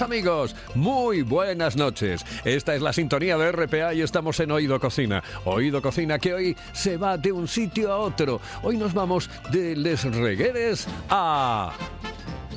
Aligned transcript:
Amigos, 0.00 0.54
muy 0.74 1.22
buenas 1.22 1.76
noches. 1.76 2.24
Esta 2.44 2.74
es 2.74 2.82
la 2.82 2.92
sintonía 2.92 3.36
de 3.36 3.50
RPA 3.50 3.94
y 3.94 4.02
estamos 4.02 4.38
en 4.38 4.52
Oído 4.52 4.78
Cocina. 4.78 5.22
Oído 5.44 5.82
Cocina 5.82 6.18
que 6.18 6.34
hoy 6.34 6.56
se 6.72 6.96
va 6.96 7.16
de 7.16 7.32
un 7.32 7.48
sitio 7.48 7.92
a 7.92 7.98
otro. 7.98 8.40
Hoy 8.62 8.76
nos 8.76 8.94
vamos 8.94 9.28
de 9.50 9.74
Les 9.74 10.04
Regueres 10.04 10.86
a 11.10 11.72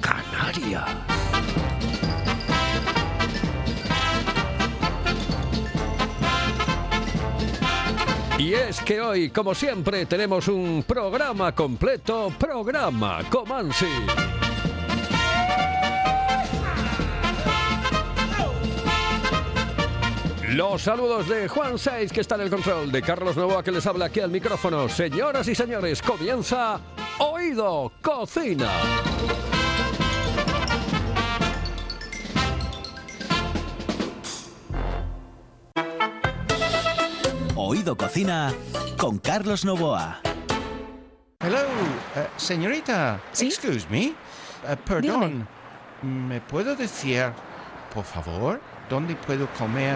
Canarias. 0.01 0.89
Y 8.37 8.53
es 8.53 8.81
que 8.81 9.01
hoy, 9.01 9.29
como 9.29 9.55
siempre, 9.55 10.05
tenemos 10.05 10.47
un 10.47 10.83
programa 10.85 11.53
completo, 11.53 12.31
programa 12.37 13.21
Comansi. 13.29 14.40
Los 20.53 20.81
saludos 20.81 21.29
de 21.29 21.47
Juan 21.47 21.79
Saiz, 21.79 22.11
que 22.11 22.19
está 22.19 22.35
en 22.35 22.41
el 22.41 22.49
control, 22.49 22.91
de 22.91 23.01
Carlos 23.01 23.37
Novoa, 23.37 23.63
que 23.63 23.71
les 23.71 23.87
habla 23.87 24.07
aquí 24.07 24.19
al 24.19 24.29
micrófono. 24.29 24.89
Señoras 24.89 25.47
y 25.47 25.55
señores, 25.55 26.01
comienza 26.01 26.81
Oído 27.19 27.89
Cocina. 28.01 28.69
Oído 37.55 37.95
Cocina 37.95 38.53
con 38.97 39.19
Carlos 39.19 39.63
Novoa. 39.63 40.19
Hello, 41.39 41.59
eh, 42.17 42.27
señorita. 42.35 43.21
¿Sí? 43.31 43.47
Excuse 43.47 43.87
me. 43.89 44.07
Eh, 44.07 44.15
perdón. 44.85 45.47
¿Me 46.01 46.41
puedo 46.41 46.75
decir, 46.75 47.31
por 47.93 48.03
favor, 48.03 48.59
dónde 48.89 49.15
puedo 49.15 49.47
comer 49.57 49.95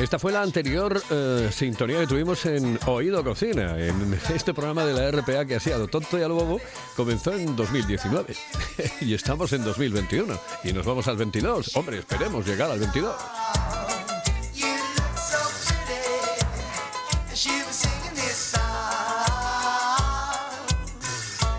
Esta 0.00 0.18
fue 0.18 0.30
la 0.30 0.42
anterior 0.42 1.02
eh, 1.10 1.48
sintonía 1.50 2.00
que 2.00 2.06
tuvimos 2.06 2.44
en 2.44 2.78
Oído 2.86 3.24
Cocina, 3.24 3.78
en 3.78 4.18
este 4.34 4.52
programa 4.52 4.84
de 4.84 4.92
la 4.92 5.10
RPA 5.10 5.46
que 5.46 5.54
ha 5.56 5.60
sido 5.60 5.88
tonto 5.88 6.18
y 6.18 6.22
al 6.22 6.32
bobo, 6.32 6.60
comenzó 6.94 7.32
en 7.32 7.56
2019 7.56 8.36
y 9.00 9.14
estamos 9.14 9.54
en 9.54 9.64
2021 9.64 10.38
y 10.64 10.72
nos 10.74 10.84
vamos 10.84 11.08
al 11.08 11.16
22. 11.16 11.74
Hombre, 11.76 11.98
esperemos 11.98 12.46
llegar 12.46 12.70
al 12.70 12.78
22. 12.78 13.16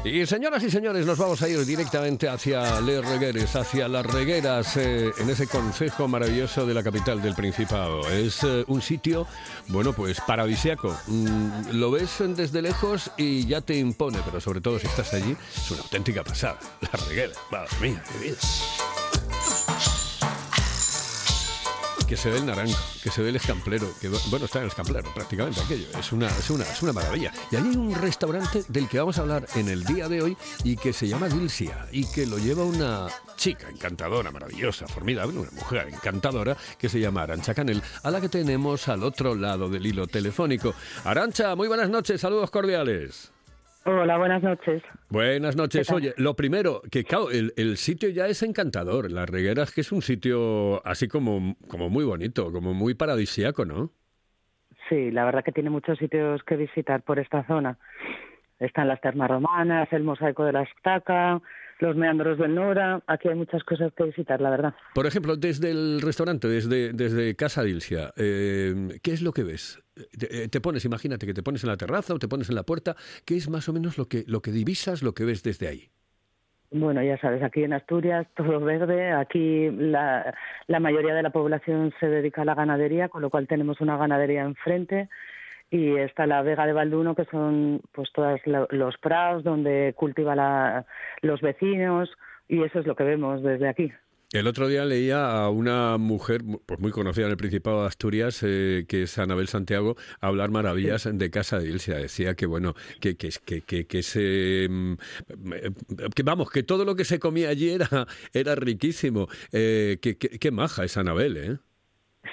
Y 0.07 0.25
señoras 0.25 0.63
y 0.63 0.72
señores, 0.72 1.06
nos 1.06 1.18
vamos 1.18 1.41
a 1.41 1.50
ir 1.50 1.66
directamente 1.66 2.29
hacia 2.29 2.79
Les 2.79 3.03
Regueres, 3.03 3.53
hacia 3.57 3.90
las 3.90 4.06
regueras, 4.06 4.78
eh, 4.78 5.12
en 5.18 5.29
ese 5.29 5.47
concejo 5.47 6.07
maravilloso 6.07 6.66
de 6.66 6.73
la 6.73 6.81
capital 6.81 7.22
del 7.22 7.35
Principado. 7.35 8.07
Es 8.09 8.41
eh, 8.44 8.63
un 8.67 8.81
sitio, 8.81 9.28
bueno, 9.67 9.91
pues 9.91 10.22
paradisiaco. 10.22 10.96
Mm, 11.07 11.72
lo 11.73 11.91
ves 11.91 12.09
desde 12.19 12.62
lejos 12.62 13.12
y 13.17 13.46
ya 13.47 13.59
te 13.59 13.75
impone, 13.78 14.19
pero 14.23 14.40
sobre 14.40 14.62
todo 14.62 14.79
si 14.79 14.88
estás 14.88 15.13
allí, 15.13 15.35
es 15.56 15.72
una 15.72 15.81
auténtica 15.81 16.23
pasada. 16.23 16.57
Las 16.79 17.07
regueras, 17.09 17.38
madre 17.51 17.69
mía, 17.81 18.01
qué 18.13 18.28
vida. 18.29 18.38
Que 22.07 22.16
se 22.16 22.29
ve 22.29 22.38
el 22.38 22.45
naranjo, 22.45 22.78
que 23.03 23.09
se 23.09 23.22
ve 23.22 23.29
el 23.29 23.35
escamplero, 23.35 23.88
que 24.00 24.07
bueno, 24.07 24.45
está 24.45 24.59
en 24.59 24.63
el 24.63 24.69
escamplero 24.69 25.13
prácticamente 25.13 25.59
aquello, 25.59 25.88
es 26.00 26.12
una, 26.13 26.28
es 26.28 26.50
una, 26.50 26.63
es 26.63 26.81
una 26.81 26.94
maravilla. 26.94 27.34
Y 27.51 27.57
ahí 27.57 27.63
hay 27.63 27.75
un 27.75 27.94
restaurante 27.94 28.63
del 28.69 28.88
que 28.88 28.97
vamos 28.97 29.18
a 29.18 29.22
hablar 29.22 29.45
en 29.56 29.68
el 29.68 29.84
día 29.84 30.07
de 30.07 30.22
hoy 30.22 30.38
y 30.63 30.78
que 30.78 30.94
se 30.94 31.07
llama 31.07 31.28
Dilsia 31.28 31.88
y 31.91 32.06
que 32.09 32.25
lo 32.25 32.38
lleva 32.38 32.63
una 32.63 33.07
chica 33.35 33.69
encantadora, 33.69 34.31
maravillosa, 34.31 34.88
formidable, 34.88 35.38
una 35.38 35.51
mujer 35.51 35.90
encantadora 35.90 36.56
que 36.78 36.88
se 36.88 37.00
llama 37.00 37.23
Arancha 37.23 37.53
Canel, 37.53 37.84
a 38.03 38.09
la 38.09 38.22
que 38.22 38.29
tenemos 38.29 38.88
al 38.88 39.03
otro 39.03 39.35
lado 39.35 39.67
del 39.67 39.85
hilo 39.85 40.07
telefónico. 40.07 40.73
Arancha, 41.03 41.56
muy 41.56 41.67
buenas 41.67 41.90
noches, 41.90 42.22
saludos 42.22 42.50
cordiales. 42.50 43.31
Hola, 43.89 44.17
buenas 44.17 44.43
noches. 44.43 44.83
Buenas 45.09 45.55
noches. 45.55 45.89
Oye, 45.93 46.13
lo 46.17 46.35
primero, 46.35 46.81
que 46.91 47.05
claro, 47.05 47.31
el, 47.31 47.53
el 47.55 47.77
sitio 47.77 48.09
ya 48.09 48.27
es 48.27 48.43
encantador. 48.43 49.09
Las 49.09 49.29
Regueras, 49.29 49.73
que 49.73 49.79
es 49.79 49.93
un 49.93 50.01
sitio 50.01 50.85
así 50.85 51.07
como, 51.07 51.55
como 51.69 51.89
muy 51.89 52.03
bonito, 52.03 52.51
como 52.51 52.73
muy 52.73 52.95
paradisíaco, 52.95 53.63
¿no? 53.63 53.91
Sí, 54.89 55.09
la 55.11 55.23
verdad 55.23 55.41
que 55.41 55.53
tiene 55.53 55.69
muchos 55.69 55.97
sitios 55.99 56.43
que 56.43 56.57
visitar 56.57 57.01
por 57.03 57.17
esta 57.17 57.47
zona. 57.47 57.77
Están 58.59 58.89
las 58.89 58.99
termas 58.99 59.29
romanas, 59.29 59.87
el 59.93 60.03
mosaico 60.03 60.43
de 60.43 60.51
la 60.51 60.63
Estaca, 60.63 61.41
los 61.79 61.96
meandros 61.96 62.38
del 62.38 62.56
Nora. 62.56 63.02
Aquí 63.08 63.28
hay 63.28 63.35
muchas 63.35 63.64
cosas 63.64 63.91
que 63.96 64.03
visitar, 64.03 64.41
la 64.41 64.50
verdad. 64.50 64.74
Por 64.94 65.06
ejemplo, 65.06 65.35
desde 65.35 65.72
el 65.72 66.02
restaurante, 66.02 66.47
desde, 66.47 66.94
desde 66.94 67.35
Casa 67.35 67.64
Dilsia, 67.64 68.14
eh, 68.18 69.00
¿qué 69.03 69.12
es 69.14 69.22
lo 69.22 69.32
que 69.32 69.44
ves? 69.44 69.84
Te, 70.18 70.44
eh, 70.44 70.47
te 70.47 70.62
pones, 70.62 70.85
imagínate 70.85 71.26
que 71.26 71.34
te 71.34 71.44
pones 71.44 71.64
en 71.64 71.70
la 71.70 71.78
terraza 71.78 72.14
o 72.14 72.20
te 72.20 72.28
pones 72.28 72.50
en 72.50 72.56
la 72.56 72.64
puerta, 72.64 72.96
¿qué 73.26 73.35
es 73.35 73.50
más 73.50 73.68
o 73.70 73.74
menos 73.74 73.97
lo 73.97 74.06
que, 74.06 74.24
lo 74.28 74.41
que 74.41 74.52
divisas, 74.52 75.02
lo 75.02 75.14
que 75.14 75.26
ves 75.26 75.44
desde 75.44 75.68
ahí? 75.68 75.90
Bueno, 76.70 77.02
ya 77.02 77.18
sabes, 77.20 77.41
aquí 77.44 77.64
en 77.64 77.74
Asturias 77.74 78.28
todo 78.35 78.59
verde. 78.59 79.12
Aquí 79.12 79.70
la, 79.72 80.35
la 80.68 80.79
mayoría 80.79 81.14
de 81.14 81.24
la 81.24 81.29
población 81.29 81.94
se 82.00 82.08
dedica 82.08 82.41
a 82.41 82.46
la 82.46 82.56
ganadería, 82.56 83.08
con 83.08 83.22
lo 83.22 83.29
cual 83.29 83.47
tenemos 83.47 83.79
una 83.79 83.96
ganadería 83.96 84.41
enfrente. 84.41 85.08
Y 85.69 85.96
está 85.97 86.25
la 86.28 86.41
Vega 86.43 86.66
de 86.66 86.73
Balduno, 86.73 87.14
que 87.16 87.25
son 87.25 87.81
pues 87.91 88.09
todos 88.14 88.40
lo- 88.46 88.67
los 88.72 88.97
prados 88.97 89.43
donde 89.43 89.93
cultiva 89.97 90.35
la, 90.35 90.85
los 91.22 91.41
vecinos. 91.41 92.09
Y 92.47 92.64
eso 92.64 92.79
es 92.79 92.85
lo 92.87 92.96
que 92.96 93.03
vemos 93.03 93.43
desde 93.43 93.67
aquí. 93.67 93.91
El 94.34 94.47
otro 94.47 94.67
día 94.67 94.84
leía 94.84 95.25
a 95.31 95.49
una 95.49 95.97
mujer 95.97 96.41
pues 96.66 96.79
muy 96.81 96.91
conocida 96.91 97.25
en 97.25 97.31
el 97.31 97.37
Principado 97.37 97.81
de 97.81 97.87
Asturias, 97.87 98.43
eh, 98.46 98.85
que 98.87 99.03
es 99.03 99.17
Anabel 99.17 99.47
Santiago, 99.47 99.96
hablar 100.19 100.52
maravillas 100.52 101.08
de 101.11 101.31
Casa 101.31 101.59
de 101.59 101.69
Ilse. 101.69 101.93
Decía 101.96 102.35
que 102.35 102.46
bueno, 102.46 102.73
que 102.99 103.16
que 103.16 103.29
que 103.46 103.61
que, 103.61 103.87
que 103.87 104.03
se 104.03 104.67
mm, 104.69 104.93
que 106.14 106.23
vamos, 106.23 106.49
que 106.52 106.64
todo 106.64 106.84
lo 106.84 106.96
que 106.96 107.05
se 107.05 107.19
comía 107.19 107.49
allí 107.49 107.69
era 107.69 108.05
era 108.34 108.55
riquísimo. 108.55 109.28
Eh, 109.53 109.97
que, 110.02 110.17
que, 110.17 110.29
qué 110.40 110.52
maja 110.52 110.84
es 110.84 110.97
Anabel, 110.97 111.37
¿eh? 111.37 111.58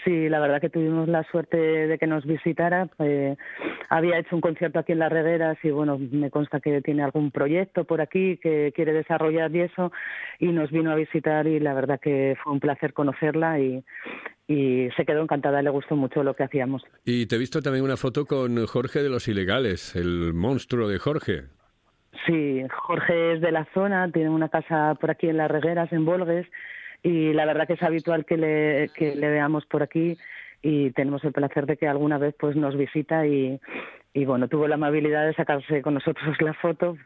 Sí, 0.02 0.29
la 0.29 0.41
verdad 0.41 0.61
que 0.61 0.70
tuvimos 0.70 1.08
la 1.08 1.23
suerte 1.25 1.56
de 1.56 1.99
que 1.99 2.06
nos 2.06 2.25
visitara. 2.25 2.88
Eh, 2.99 3.37
había 3.88 4.19
hecho 4.19 4.35
un 4.35 4.41
concierto 4.41 4.79
aquí 4.79 4.93
en 4.93 4.99
Las 4.99 5.12
Regueras 5.12 5.58
y 5.62 5.70
bueno, 5.70 5.99
me 5.99 6.31
consta 6.31 6.61
que 6.61 6.81
tiene 6.81 7.02
algún 7.02 7.31
proyecto 7.31 7.85
por 7.85 8.00
aquí 8.00 8.38
que 8.38 8.73
quiere 8.75 8.93
desarrollar 8.93 9.55
y 9.55 9.61
eso, 9.61 9.93
y 10.38 10.49
nos 10.49 10.70
vino 10.70 10.91
a 10.91 10.94
visitar 10.94 11.46
y 11.46 11.61
la 11.61 11.75
verdad 11.75 12.00
que 12.00 12.37
fue 12.43 12.52
un 12.52 12.61
placer 12.61 12.93
conocerla 12.93 13.61
y, 13.61 13.85
y 14.49 14.88
se 14.96 15.05
quedó 15.05 15.23
encantada, 15.23 15.62
le 15.62 15.70
gustó 15.70 15.96
mucho 15.96 16.23
lo 16.23 16.35
que 16.35 16.44
hacíamos. 16.44 16.82
Y 17.05 17.26
te 17.26 17.37
he 17.37 17.38
visto 17.38 17.61
también 17.62 17.85
una 17.85 17.96
foto 17.96 18.25
con 18.25 18.64
Jorge 18.67 19.02
de 19.02 19.11
los 19.11 19.29
Ilegales, 19.29 19.94
el 19.96 20.32
monstruo 20.35 20.88
de 20.88 20.99
Jorge. 20.99 21.44
Sí, 22.26 22.62
Jorge 22.70 23.35
es 23.35 23.41
de 23.41 23.52
la 23.52 23.67
zona, 23.75 24.11
tiene 24.11 24.31
una 24.31 24.49
casa 24.49 24.94
por 25.00 25.11
aquí 25.11 25.29
en 25.29 25.37
Las 25.37 25.50
Regueras, 25.50 25.93
en 25.93 26.05
Volgues, 26.05 26.46
y 27.04 27.34
la 27.34 27.44
verdad 27.44 27.66
que 27.66 27.74
es 27.74 27.82
habitual 27.82 28.24
que 28.24 28.38
le, 28.38 29.28
veamos 29.28 29.66
por 29.66 29.82
aquí 29.82 30.16
y 30.62 30.90
tenemos 30.92 31.22
el 31.24 31.32
placer 31.32 31.66
de 31.66 31.76
que 31.76 31.86
alguna 31.86 32.16
vez 32.16 32.34
pues 32.40 32.56
nos 32.56 32.76
visita 32.76 33.26
y, 33.26 33.60
y 34.14 34.24
bueno, 34.24 34.48
tuvo 34.48 34.66
la 34.66 34.76
amabilidad 34.76 35.26
de 35.26 35.34
sacarse 35.34 35.82
con 35.82 35.92
nosotros 35.94 36.34
la 36.40 36.54
foto 36.54 36.96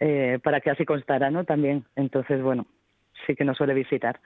eh, 0.00 0.40
para 0.42 0.60
que 0.60 0.70
así 0.70 0.84
constara, 0.84 1.30
¿no? 1.30 1.44
También. 1.44 1.84
Entonces, 1.94 2.42
bueno, 2.42 2.66
sí 3.26 3.36
que 3.36 3.44
nos 3.44 3.56
suele 3.56 3.74
visitar. 3.74 4.18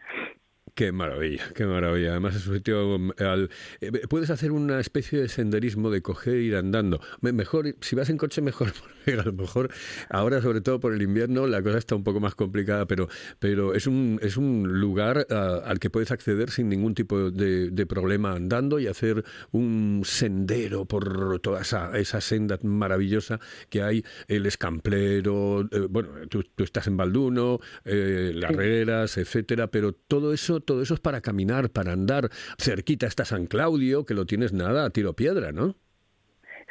Qué 0.75 0.91
maravilla, 0.91 1.51
qué 1.55 1.67
maravilla. 1.67 2.13
Además 2.13 2.35
es 2.35 2.47
un 2.47 2.55
sitio 2.57 2.99
mm, 2.99 3.11
al, 3.19 3.51
eh, 3.83 3.93
puedes 4.09 4.31
hacer 4.31 4.53
una 4.53 4.81
especie 4.81 5.21
de 5.21 5.29
senderismo 5.29 5.91
de 5.91 6.01
coger 6.01 6.37
e 6.37 6.43
ir 6.45 6.57
andando. 6.57 6.99
Me- 7.21 7.33
Mejor 7.33 7.75
si 7.83 7.95
vas 7.95 8.09
en 8.09 8.17
coche 8.17 8.41
mejor, 8.41 8.73
porque 9.05 9.21
a 9.21 9.23
lo 9.23 9.33
mejor 9.35 9.71
ahora 10.09 10.41
sobre 10.41 10.63
todo 10.63 10.81
por 10.81 10.95
el 10.95 11.03
invierno 11.03 11.47
la 11.47 11.63
cosa 11.63 11.77
está 11.77 11.95
un 11.95 12.05
poco 12.05 12.21
más 12.21 12.35
complicada, 12.35 12.87
pero 12.87 13.09
pero 13.39 13.75
es 13.75 13.87
un 13.87 14.19
es 14.23 14.39
un 14.39 14.81
lugar 14.81 15.27
ah, 15.29 15.61
al 15.67 15.79
que 15.79 15.91
puedes 15.91 16.11
acceder 16.11 16.49
sin 16.51 16.71
ningún 16.71 16.95
tipo 16.95 17.31
de, 17.31 17.69
de 17.71 17.87
problema 17.87 18.33
andando 18.33 18.79
y 18.81 18.87
hacer 18.87 19.25
un 19.51 20.01
sendero 20.07 20.87
por 20.87 21.39
toda 21.41 21.61
esa 21.61 21.99
esa 21.99 22.23
senda 22.23 22.59
maravillosa 22.63 23.41
que 23.69 23.83
hay 23.83 24.05
el 24.27 24.47
escamplero, 24.47 25.69
eh, 25.71 25.87
bueno, 25.91 26.11
tú, 26.31 26.45
tú 26.45 26.65
estás 26.65 26.87
en 26.87 26.97
Balduno, 26.97 27.61
eh, 27.85 28.33
las 28.35 28.53
Sí. 28.53 29.21
Etcétera, 29.21 29.67
pero 29.69 29.93
todo 29.93 30.33
eso, 30.33 30.62
todo 30.63 30.83
eso 30.83 30.95
es 30.95 31.01
para 31.01 31.21
caminar, 31.21 31.71
para 31.71 31.93
andar. 31.93 32.31
Cerquita 32.59 33.07
está 33.07 33.25
San 33.25 33.47
Claudio, 33.47 34.05
que 34.07 34.15
lo 34.15 34.27
tienes 34.27 34.53
nada 34.53 34.85
a 34.85 34.91
tiro 34.91 35.15
piedra, 35.15 35.53
¿no? 35.53 35.77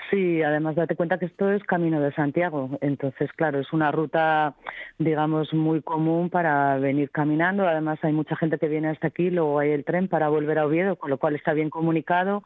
Sí, 0.09 0.43
además 0.43 0.75
date 0.75 0.97
cuenta 0.97 1.17
que 1.17 1.25
esto 1.25 1.49
es 1.51 1.63
Camino 1.63 2.01
de 2.01 2.13
Santiago, 2.13 2.77
entonces 2.81 3.31
claro, 3.33 3.59
es 3.59 3.71
una 3.71 3.93
ruta, 3.93 4.55
digamos, 4.97 5.53
muy 5.53 5.81
común 5.81 6.29
para 6.29 6.77
venir 6.79 7.11
caminando, 7.11 7.65
además 7.65 7.97
hay 8.01 8.11
mucha 8.11 8.35
gente 8.35 8.57
que 8.57 8.67
viene 8.67 8.89
hasta 8.89 9.07
aquí, 9.07 9.29
luego 9.29 9.59
hay 9.59 9.71
el 9.71 9.85
tren 9.85 10.09
para 10.09 10.27
volver 10.27 10.59
a 10.59 10.65
Oviedo, 10.65 10.97
con 10.97 11.11
lo 11.11 11.17
cual 11.17 11.35
está 11.35 11.53
bien 11.53 11.69
comunicado 11.69 12.43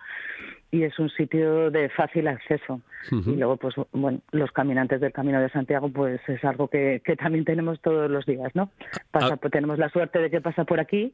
y 0.72 0.84
es 0.84 0.98
un 1.00 1.10
sitio 1.10 1.72
de 1.72 1.90
fácil 1.90 2.28
acceso. 2.28 2.82
Y 3.12 3.36
luego, 3.38 3.58
pues 3.58 3.76
bueno, 3.92 4.20
los 4.32 4.52
caminantes 4.52 5.00
del 5.00 5.14
Camino 5.14 5.40
de 5.40 5.50
Santiago, 5.50 5.90
pues 5.90 6.20
es 6.28 6.44
algo 6.44 6.68
que, 6.68 7.02
que 7.06 7.16
también 7.16 7.46
tenemos 7.46 7.80
todos 7.82 8.10
los 8.10 8.26
días, 8.26 8.54
¿no? 8.56 8.70
Pasa, 9.12 9.34
Ah. 9.34 9.38
pues, 9.38 9.52
tenemos 9.52 9.78
la 9.78 9.90
suerte 9.90 10.20
de 10.20 10.30
que 10.32 10.42
pasa 10.42 10.64
por 10.64 10.80
aquí 10.80 11.14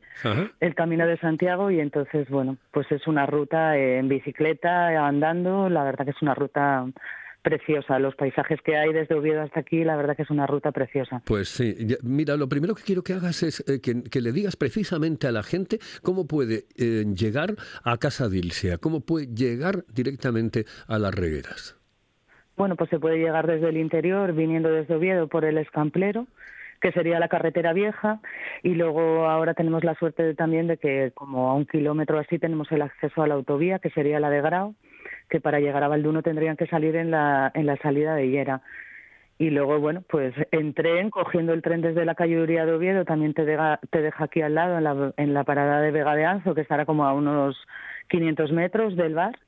el 0.62 0.74
Camino 0.76 1.06
de 1.06 1.18
Santiago 1.18 1.70
y 1.70 1.80
entonces, 1.82 2.30
bueno, 2.30 2.58
pues 2.72 2.90
es 2.92 3.08
una 3.08 3.26
ruta 3.26 3.78
en 3.78 4.08
bicicleta, 4.08 5.06
andando, 5.06 5.70
la 5.70 5.84
verdad 5.84 6.06
que 6.06 6.12
es 6.12 6.22
una 6.22 6.34
ruta 6.34 6.86
preciosa. 7.42 8.00
Los 8.00 8.16
paisajes 8.16 8.60
que 8.62 8.76
hay 8.78 8.94
desde 8.94 9.16
Oviedo 9.16 9.42
hasta 9.42 9.60
aquí, 9.62 9.84
la 9.84 9.96
verdad 9.96 10.16
que 10.16 10.24
es 10.24 10.30
una 10.30 10.48
ruta 10.48 10.72
preciosa. 10.72 11.22
Pues 11.26 11.50
sí, 11.50 11.76
mira, 12.04 12.36
lo 12.38 12.48
primero 12.48 12.76
que 12.76 12.84
quiero 12.84 13.04
que 13.04 13.14
hagas 13.14 13.44
es 13.44 13.64
eh, 13.68 13.82
que, 13.82 14.04
que 14.04 14.22
le 14.22 14.32
digas 14.32 14.56
precisamente 14.56 15.28
a 15.28 15.32
la 15.32 15.44
gente 15.44 15.80
cómo 16.04 16.28
puede 16.28 16.66
eh, 16.78 17.04
llegar 17.16 17.56
a 17.84 17.98
Casa 17.98 18.30
Dilsea, 18.30 18.78
cómo 18.78 19.02
puede 19.02 19.28
llegar 19.28 19.84
directamente 19.94 20.66
a 20.88 21.00
las 21.00 21.14
regueras. 21.14 21.78
Bueno, 22.58 22.76
pues 22.76 22.90
se 22.90 23.00
puede 23.00 23.18
llegar 23.18 23.48
desde 23.48 23.70
el 23.70 23.78
interior, 23.78 24.34
viniendo 24.34 24.70
desde 24.70 24.94
Oviedo 24.96 25.28
por 25.28 25.46
el 25.46 25.58
Escamplero, 25.58 26.28
que 26.80 26.92
sería 26.92 27.20
la 27.20 27.28
carretera 27.28 27.74
vieja, 27.74 28.20
y 28.64 28.70
luego 28.76 29.26
ahora 29.30 29.54
tenemos 29.54 29.84
la 29.84 29.96
suerte 29.96 30.24
de- 30.24 30.36
también 30.36 30.68
de 30.68 30.78
que 30.78 31.12
como 31.14 31.50
a 31.50 31.56
un 31.56 31.66
kilómetro 31.66 32.20
así 32.20 32.40
tenemos 32.40 32.72
el 32.72 32.82
acceso 32.82 33.22
a 33.24 33.28
la 33.28 33.36
autovía, 33.36 33.80
que 33.80 33.90
sería 33.92 34.20
la 34.20 34.30
de 34.30 34.42
Grau, 34.42 34.76
que 35.32 35.42
para 35.42 35.60
llegar 35.60 35.84
a 35.84 35.88
Balduno 35.88 36.22
tendrían 36.22 36.58
que 36.58 36.68
salir 36.68 36.96
en 36.96 37.10
la, 37.10 37.52
en 37.56 37.66
la 37.66 37.78
salida 37.78 38.14
de 38.14 38.26
Higuera. 38.26 38.62
Y 39.40 39.50
luego, 39.50 39.80
bueno, 39.80 40.04
pues 40.08 40.36
en 40.52 40.76
tren, 40.76 41.10
cogiendo 41.10 41.54
el 41.54 41.64
tren 41.64 41.82
desde 41.82 42.06
la 42.06 42.14
calle 42.14 42.40
Uría 42.40 42.68
de 42.68 42.74
Oviedo, 42.74 43.06
también 43.06 43.34
te 43.34 43.46
deja, 43.46 43.80
te 43.90 44.02
deja 44.04 44.26
aquí 44.26 44.44
al 44.44 44.54
lado, 44.54 44.78
en 44.78 44.84
la, 44.84 45.14
en 45.18 45.34
la 45.34 45.44
parada 45.44 45.82
de 45.82 45.90
Vega 45.90 46.14
de 46.14 46.26
Anzo, 46.26 46.54
que 46.54 46.62
estará 46.62 46.86
como 46.86 47.06
a 47.06 47.14
unos 47.14 47.58
500 48.10 48.52
metros 48.52 48.96
del 48.96 49.16
bar 49.16 49.40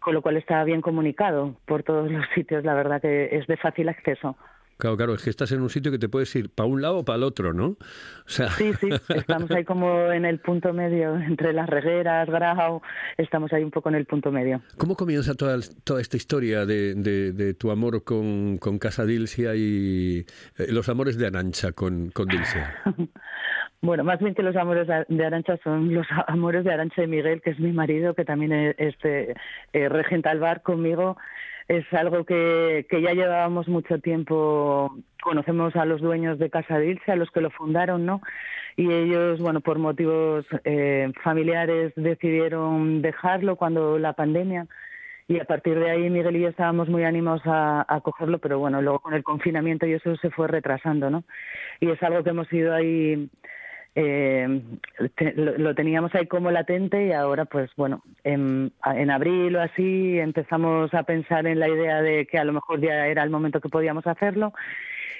con 0.00 0.14
lo 0.14 0.22
cual 0.22 0.38
está 0.38 0.64
bien 0.64 0.80
comunicado 0.80 1.54
por 1.66 1.82
todos 1.82 2.10
los 2.10 2.24
sitios, 2.34 2.64
la 2.64 2.74
verdad 2.74 3.00
que 3.00 3.36
es 3.36 3.46
de 3.46 3.56
fácil 3.58 3.88
acceso. 3.88 4.36
Claro, 4.80 4.96
claro, 4.96 5.14
es 5.14 5.22
que 5.22 5.30
estás 5.30 5.52
en 5.52 5.60
un 5.62 5.70
sitio 5.70 5.92
que 5.92 5.98
te 5.98 6.08
puedes 6.08 6.34
ir 6.34 6.50
para 6.50 6.66
un 6.68 6.82
lado 6.82 6.98
o 6.98 7.04
para 7.04 7.18
el 7.18 7.22
otro, 7.22 7.52
¿no? 7.52 7.66
O 7.68 7.78
sea, 8.26 8.48
Sí, 8.50 8.72
sí, 8.80 8.88
estamos 9.14 9.50
ahí 9.52 9.64
como 9.64 10.10
en 10.10 10.24
el 10.24 10.40
punto 10.40 10.72
medio, 10.72 11.14
entre 11.16 11.52
las 11.52 11.68
regueras, 11.68 12.28
Grau, 12.28 12.82
estamos 13.16 13.52
ahí 13.52 13.62
un 13.62 13.70
poco 13.70 13.88
en 13.90 13.94
el 13.94 14.06
punto 14.06 14.32
medio. 14.32 14.60
¿cómo 14.76 14.96
comienza 14.96 15.34
toda, 15.34 15.58
toda 15.84 16.00
esta 16.00 16.16
historia 16.16 16.66
de, 16.66 16.94
de- 16.94 17.32
de 17.32 17.54
tu 17.54 17.70
amor 17.70 18.02
con, 18.02 18.58
con 18.58 18.78
Casa 18.78 19.04
Dilsea 19.04 19.54
y 19.54 20.26
eh, 20.58 20.66
los 20.72 20.88
amores 20.88 21.16
de 21.16 21.26
Arancha 21.28 21.72
con, 21.72 22.10
con 22.10 22.26
Dilsea? 22.26 22.82
Bueno, 23.82 24.04
más 24.04 24.18
bien 24.20 24.34
que 24.34 24.42
los 24.42 24.54
amores 24.56 24.86
de 25.08 25.24
Arancha 25.24 25.56
son 25.64 25.94
los 25.94 26.06
amores 26.26 26.64
de 26.64 26.70
Arancha 26.72 27.02
y 27.02 27.06
Miguel, 27.06 27.40
que 27.40 27.48
es 27.50 27.58
mi 27.58 27.72
marido, 27.72 28.12
que 28.14 28.26
también 28.26 28.52
es 28.52 28.74
este, 28.76 29.32
eh, 29.72 29.88
regenta 29.88 30.30
el 30.32 30.38
bar 30.38 30.60
conmigo. 30.62 31.16
Es 31.70 31.84
algo 31.92 32.24
que, 32.24 32.84
que 32.90 33.00
ya 33.00 33.12
llevábamos 33.12 33.68
mucho 33.68 34.00
tiempo, 34.00 34.92
conocemos 35.22 35.76
a 35.76 35.84
los 35.84 36.00
dueños 36.00 36.36
de 36.40 36.50
Casa 36.50 36.80
de 36.80 36.88
Ilse, 36.88 37.12
a 37.12 37.14
los 37.14 37.30
que 37.30 37.40
lo 37.40 37.50
fundaron, 37.50 38.04
¿no? 38.04 38.22
Y 38.76 38.90
ellos, 38.90 39.38
bueno, 39.40 39.60
por 39.60 39.78
motivos 39.78 40.44
eh, 40.64 41.12
familiares 41.22 41.92
decidieron 41.94 43.02
dejarlo 43.02 43.54
cuando 43.54 44.00
la 44.00 44.14
pandemia 44.14 44.66
y 45.28 45.38
a 45.38 45.44
partir 45.44 45.78
de 45.78 45.92
ahí 45.92 46.10
Miguel 46.10 46.34
y 46.34 46.40
yo 46.40 46.48
estábamos 46.48 46.88
muy 46.88 47.04
animados 47.04 47.42
a, 47.44 47.86
a 47.88 48.00
cogerlo, 48.00 48.40
pero 48.40 48.58
bueno, 48.58 48.82
luego 48.82 48.98
con 48.98 49.14
el 49.14 49.22
confinamiento 49.22 49.86
y 49.86 49.92
eso 49.92 50.16
se 50.16 50.30
fue 50.30 50.48
retrasando, 50.48 51.08
¿no? 51.08 51.22
Y 51.78 51.88
es 51.88 52.02
algo 52.02 52.24
que 52.24 52.30
hemos 52.30 52.52
ido 52.52 52.74
ahí, 52.74 53.30
eh, 53.94 54.62
te- 55.16 55.34
lo, 55.34 55.58
lo 55.58 55.74
teníamos 55.74 56.14
ahí 56.14 56.26
como 56.26 56.50
latente 56.50 57.06
y 57.06 57.12
ahora 57.12 57.44
pues 57.44 57.70
bueno, 57.76 58.02
en, 58.24 58.72
abril 59.10 59.56
o 59.56 59.60
así 59.60 60.18
empezamos 60.18 60.92
a 60.94 61.02
pensar 61.02 61.46
en 61.46 61.58
la 61.58 61.68
idea 61.68 62.00
de 62.02 62.26
que 62.26 62.38
a 62.38 62.44
lo 62.44 62.52
mejor 62.52 62.80
ya 62.80 63.06
era 63.06 63.22
el 63.22 63.30
momento 63.30 63.60
que 63.60 63.68
podíamos 63.68 64.06
hacerlo. 64.06 64.52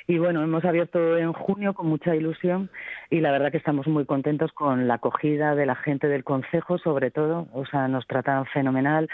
Y 0.06 0.18
bueno, 0.18 0.42
hemos 0.42 0.64
abierto 0.64 1.16
en 1.18 1.32
junio 1.32 1.74
con 1.74 1.86
mucha 1.86 2.16
ilusión 2.16 2.70
y 3.10 3.20
la 3.20 3.30
verdad 3.30 3.52
que 3.52 3.58
estamos 3.58 3.86
muy 3.86 4.06
contentos 4.06 4.52
con 4.52 4.88
la 4.88 4.94
acogida 4.94 5.54
de 5.54 5.66
la 5.66 5.76
gente 5.76 6.08
del 6.08 6.24
Consejo, 6.24 6.78
sobre 6.78 7.10
todo. 7.10 7.48
O 7.52 7.64
sea, 7.66 7.86
nos 7.86 8.06
tratan 8.06 8.46
fenomenal 8.46 9.08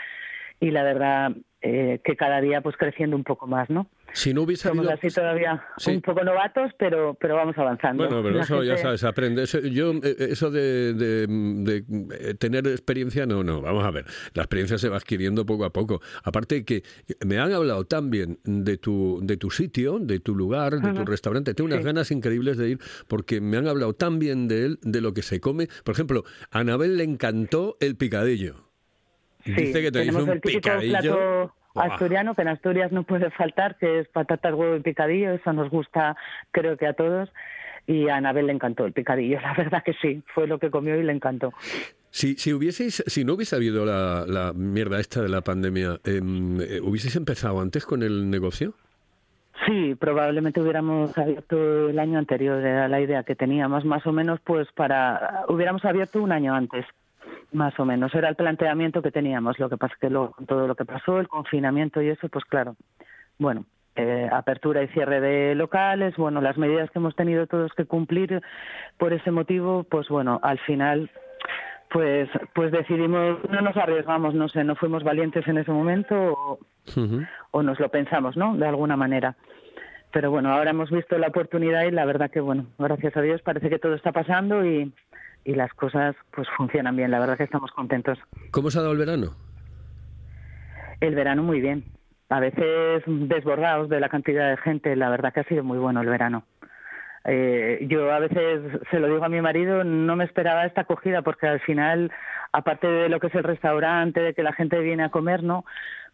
y 0.60 0.70
la 0.70 0.82
verdad 0.84 1.32
eh, 1.62 2.00
que 2.04 2.16
cada 2.16 2.40
día 2.40 2.60
pues 2.60 2.76
creciendo 2.76 3.16
un 3.16 3.24
poco 3.24 3.46
más, 3.46 3.68
¿no? 3.70 3.88
Si 4.12 4.32
no 4.32 4.42
hubiese 4.42 4.68
Somos 4.68 4.86
habido... 4.86 4.94
así 4.98 5.14
todavía 5.14 5.62
Sí. 5.78 5.90
un 5.96 6.00
poco 6.00 6.22
novatos, 6.22 6.70
pero 6.78 7.14
pero 7.20 7.34
vamos 7.34 7.56
avanzando. 7.58 8.04
Bueno, 8.06 8.22
pero 8.22 8.36
La 8.36 8.42
eso 8.44 8.62
ya 8.62 8.76
sabes, 8.76 9.02
aprende. 9.04 9.42
Eso, 9.42 9.58
yo, 9.60 9.92
eh, 10.02 10.16
eso 10.30 10.50
de, 10.50 10.94
de- 10.94 11.26
de, 11.26 11.84
eh, 12.30 12.34
tener 12.34 12.66
experiencia, 12.68 13.26
no, 13.26 13.42
no, 13.42 13.60
vamos 13.60 13.84
a 13.84 13.90
ver. 13.90 14.04
La 14.34 14.42
experiencia 14.42 14.78
se 14.78 14.88
va 14.88 14.96
adquiriendo 14.98 15.44
poco 15.44 15.64
a 15.64 15.70
poco. 15.72 16.00
Aparte 16.22 16.64
que 16.64 16.82
me 17.26 17.38
han 17.38 17.52
hablado 17.52 17.84
tan 17.84 18.10
bien 18.10 18.38
de 18.44 18.76
tu, 18.78 19.18
de 19.22 19.36
tu 19.36 19.50
sitio, 19.50 19.98
de 19.98 20.20
tu 20.20 20.34
lugar, 20.34 20.80
de 20.80 20.92
tu 20.92 21.04
restaurante. 21.04 21.52
Tengo 21.54 21.66
unas 21.66 21.80
Sí. 21.80 21.84
ganas 21.84 22.10
increíbles 22.10 22.56
de 22.58 22.68
ir 22.70 22.78
porque 23.08 23.40
me 23.40 23.56
han 23.56 23.66
hablado 23.66 23.92
tan 23.94 24.18
bien 24.18 24.46
de 24.48 24.66
él, 24.66 24.78
de 24.82 25.00
lo 25.00 25.12
que 25.14 25.22
se 25.22 25.40
come. 25.40 25.68
Por 25.84 25.94
ejemplo, 25.94 26.24
a 26.50 26.60
Anabel 26.60 26.96
le 26.96 27.04
encantó 27.04 27.76
el 27.80 27.96
picadillo. 27.96 28.65
Sí, 29.46 29.52
Dice 29.52 29.82
que 29.82 29.92
tenéis 29.92 30.14
un 30.14 30.28
el 30.28 30.40
picadillo. 30.40 31.52
asturiano 31.74 32.34
que 32.34 32.42
en 32.42 32.48
Asturias 32.48 32.92
no 32.92 33.04
puede 33.04 33.30
faltar, 33.30 33.76
que 33.78 34.00
es 34.00 34.08
patatas, 34.08 34.54
huevo 34.54 34.76
y 34.76 34.80
picadillo. 34.80 35.32
Eso 35.32 35.52
nos 35.52 35.70
gusta, 35.70 36.16
creo 36.50 36.76
que 36.76 36.86
a 36.86 36.94
todos. 36.94 37.30
Y 37.86 38.08
a 38.08 38.16
Anabel 38.16 38.46
le 38.46 38.52
encantó 38.52 38.84
el 38.84 38.92
picadillo, 38.92 39.40
la 39.42 39.54
verdad 39.54 39.82
que 39.84 39.94
sí, 40.02 40.22
fue 40.34 40.46
lo 40.46 40.58
que 40.58 40.70
comió 40.70 40.96
y 40.96 41.04
le 41.04 41.12
encantó. 41.12 41.52
Si, 42.10 42.34
si 42.34 42.52
hubieseis, 42.52 43.04
si 43.06 43.24
no 43.24 43.34
hubiese 43.34 43.54
habido 43.56 43.84
la, 43.84 44.24
la 44.26 44.52
mierda 44.52 44.98
esta 44.98 45.22
de 45.22 45.28
la 45.28 45.42
pandemia, 45.42 46.00
em, 46.04 46.60
eh, 46.60 46.80
¿hubieseis 46.80 47.14
empezado 47.14 47.60
antes 47.60 47.84
con 47.84 48.02
el 48.02 48.30
negocio? 48.30 48.74
Sí, 49.66 49.94
probablemente 49.94 50.60
hubiéramos 50.60 51.16
abierto 51.16 51.88
el 51.88 51.98
año 51.98 52.18
anterior, 52.18 52.58
era 52.64 52.88
la 52.88 53.00
idea 53.00 53.22
que 53.22 53.34
teníamos, 53.34 53.84
más 53.84 54.06
o 54.06 54.12
menos, 54.12 54.40
pues 54.44 54.68
para. 54.74 55.44
Hubiéramos 55.48 55.84
abierto 55.84 56.22
un 56.22 56.32
año 56.32 56.54
antes, 56.54 56.84
más 57.52 57.78
o 57.78 57.84
menos. 57.84 58.14
Era 58.14 58.28
el 58.28 58.36
planteamiento 58.36 59.02
que 59.02 59.10
teníamos. 59.10 59.58
Lo 59.58 59.68
que 59.68 59.76
pasa 59.76 59.94
es 59.94 60.00
que 60.00 60.10
luego, 60.10 60.32
con 60.32 60.46
todo 60.46 60.66
lo 60.66 60.74
que 60.74 60.84
pasó, 60.84 61.18
el 61.18 61.28
confinamiento 61.28 62.02
y 62.02 62.08
eso, 62.08 62.28
pues 62.28 62.44
claro. 62.44 62.76
Bueno, 63.38 63.64
eh, 63.96 64.28
apertura 64.30 64.82
y 64.82 64.88
cierre 64.88 65.20
de 65.20 65.54
locales, 65.54 66.16
bueno, 66.16 66.40
las 66.40 66.58
medidas 66.58 66.90
que 66.90 66.98
hemos 66.98 67.16
tenido 67.16 67.46
todos 67.46 67.72
que 67.72 67.86
cumplir 67.86 68.42
por 68.98 69.12
ese 69.12 69.30
motivo, 69.30 69.84
pues 69.84 70.08
bueno, 70.08 70.38
al 70.42 70.58
final 70.60 71.10
pues 71.90 72.28
pues 72.54 72.72
decidimos 72.72 73.38
no 73.48 73.60
nos 73.60 73.76
arriesgamos 73.76 74.34
no 74.34 74.48
sé 74.48 74.64
no 74.64 74.74
fuimos 74.74 75.04
valientes 75.04 75.46
en 75.46 75.58
ese 75.58 75.70
momento 75.70 76.58
o 77.52 77.62
nos 77.62 77.78
lo 77.78 77.88
pensamos 77.90 78.36
no 78.36 78.56
de 78.56 78.66
alguna 78.66 78.96
manera 78.96 79.36
pero 80.12 80.30
bueno 80.30 80.52
ahora 80.52 80.70
hemos 80.70 80.90
visto 80.90 81.16
la 81.16 81.28
oportunidad 81.28 81.84
y 81.84 81.92
la 81.92 82.04
verdad 82.04 82.30
que 82.30 82.40
bueno 82.40 82.66
gracias 82.76 83.16
a 83.16 83.22
Dios 83.22 83.40
parece 83.42 83.70
que 83.70 83.78
todo 83.78 83.94
está 83.94 84.10
pasando 84.12 84.64
y 84.64 84.92
y 85.46 85.54
las 85.54 85.72
cosas 85.72 86.14
pues 86.34 86.46
funcionan 86.56 86.96
bien 86.96 87.10
la 87.10 87.20
verdad 87.20 87.38
que 87.38 87.44
estamos 87.44 87.70
contentos 87.72 88.18
¿Cómo 88.50 88.70
se 88.70 88.78
ha 88.78 88.82
dado 88.82 88.92
el 88.92 88.98
verano? 88.98 89.30
el 91.00 91.14
verano 91.14 91.42
muy 91.42 91.60
bien 91.60 91.84
a 92.28 92.40
veces 92.40 93.02
desbordados 93.06 93.88
de 93.88 94.00
la 94.00 94.08
cantidad 94.08 94.50
de 94.50 94.56
gente 94.58 94.94
la 94.96 95.08
verdad 95.08 95.32
que 95.32 95.40
ha 95.40 95.44
sido 95.44 95.64
muy 95.64 95.78
bueno 95.78 96.00
el 96.02 96.08
verano 96.08 96.44
Eh, 97.28 97.86
yo 97.88 98.12
a 98.12 98.20
veces 98.20 98.60
se 98.88 99.00
lo 99.00 99.08
digo 99.08 99.24
a 99.24 99.28
mi 99.28 99.40
marido, 99.40 99.82
no 99.82 100.14
me 100.14 100.22
esperaba 100.24 100.64
esta 100.64 100.82
acogida 100.82 101.22
porque 101.22 101.48
al 101.48 101.58
final, 101.58 102.12
aparte 102.52 102.86
de 102.86 103.08
lo 103.08 103.18
que 103.18 103.26
es 103.26 103.34
el 103.34 103.42
restaurante, 103.42 104.20
de 104.20 104.32
que 104.32 104.44
la 104.44 104.52
gente 104.52 104.78
viene 104.78 105.02
a 105.02 105.08
comer, 105.10 105.42
¿no? 105.42 105.64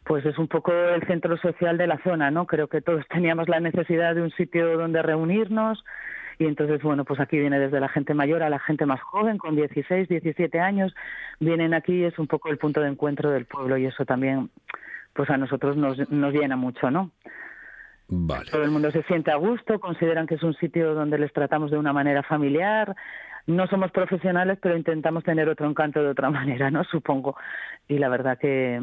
Pues 0.05 0.25
es 0.25 0.39
un 0.39 0.49
poco 0.49 0.73
el 0.73 1.07
centro 1.07 1.37
social 1.37 1.77
de 1.77 1.87
la 1.87 1.99
zona, 2.03 2.31
¿no? 2.31 2.47
Creo 2.47 2.69
que 2.69 2.81
todos 2.81 3.05
teníamos 3.15 3.47
la 3.51 3.61
necesidad 3.61 4.15
de 4.15 4.23
un 4.23 4.31
sitio 4.31 4.79
donde 4.79 5.03
reunirnos 5.03 5.85
y 6.43 6.47
entonces, 6.47 6.83
bueno, 6.83 7.05
pues 7.05 7.21
aquí 7.21 7.39
viene 7.39 7.59
desde 7.59 7.79
la 7.79 7.89
gente 7.89 8.15
mayor 8.15 8.43
a 8.43 8.51
la 8.51 8.59
gente 8.59 8.85
más 8.85 9.01
joven, 9.01 9.39
con 9.39 9.55
16, 9.55 10.09
17 10.09 10.59
años, 10.59 10.93
vienen 11.39 11.73
aquí 11.73 11.93
y 12.01 12.05
es 12.05 12.19
un 12.19 12.27
poco 12.27 12.49
el 12.49 12.59
punto 12.59 12.81
de 12.81 12.89
encuentro 12.89 13.31
del 13.31 13.47
pueblo 13.47 13.77
y 13.79 13.87
eso 13.87 14.05
también, 14.05 14.51
pues 15.13 15.31
a 15.31 15.37
nosotros 15.37 15.77
nos, 15.77 16.11
nos 16.11 16.35
llena 16.35 16.57
mucho, 16.57 16.91
¿no? 16.91 17.13
Vale. 18.09 18.51
Todo 18.51 18.65
el 18.65 18.71
mundo 18.71 18.91
se 18.91 19.05
siente 19.05 19.31
a 19.31 19.37
gusto, 19.37 19.79
consideran 19.79 20.27
que 20.27 20.35
es 20.35 20.43
un 20.43 20.55
sitio 20.55 20.95
donde 20.95 21.19
les 21.19 21.33
tratamos 21.33 21.71
de 21.71 21.79
una 21.79 21.93
manera 21.93 22.23
familiar. 22.25 22.95
No 23.47 23.67
somos 23.69 23.93
profesionales, 23.93 24.59
pero 24.61 24.77
intentamos 24.77 25.25
tener 25.25 25.49
otro 25.49 25.69
encanto 25.69 26.03
de 26.03 26.09
otra 26.09 26.29
manera, 26.39 26.71
¿no? 26.71 26.83
Supongo. 26.85 27.37
Y 27.87 27.99
la 27.99 28.09
verdad 28.09 28.37
que, 28.37 28.83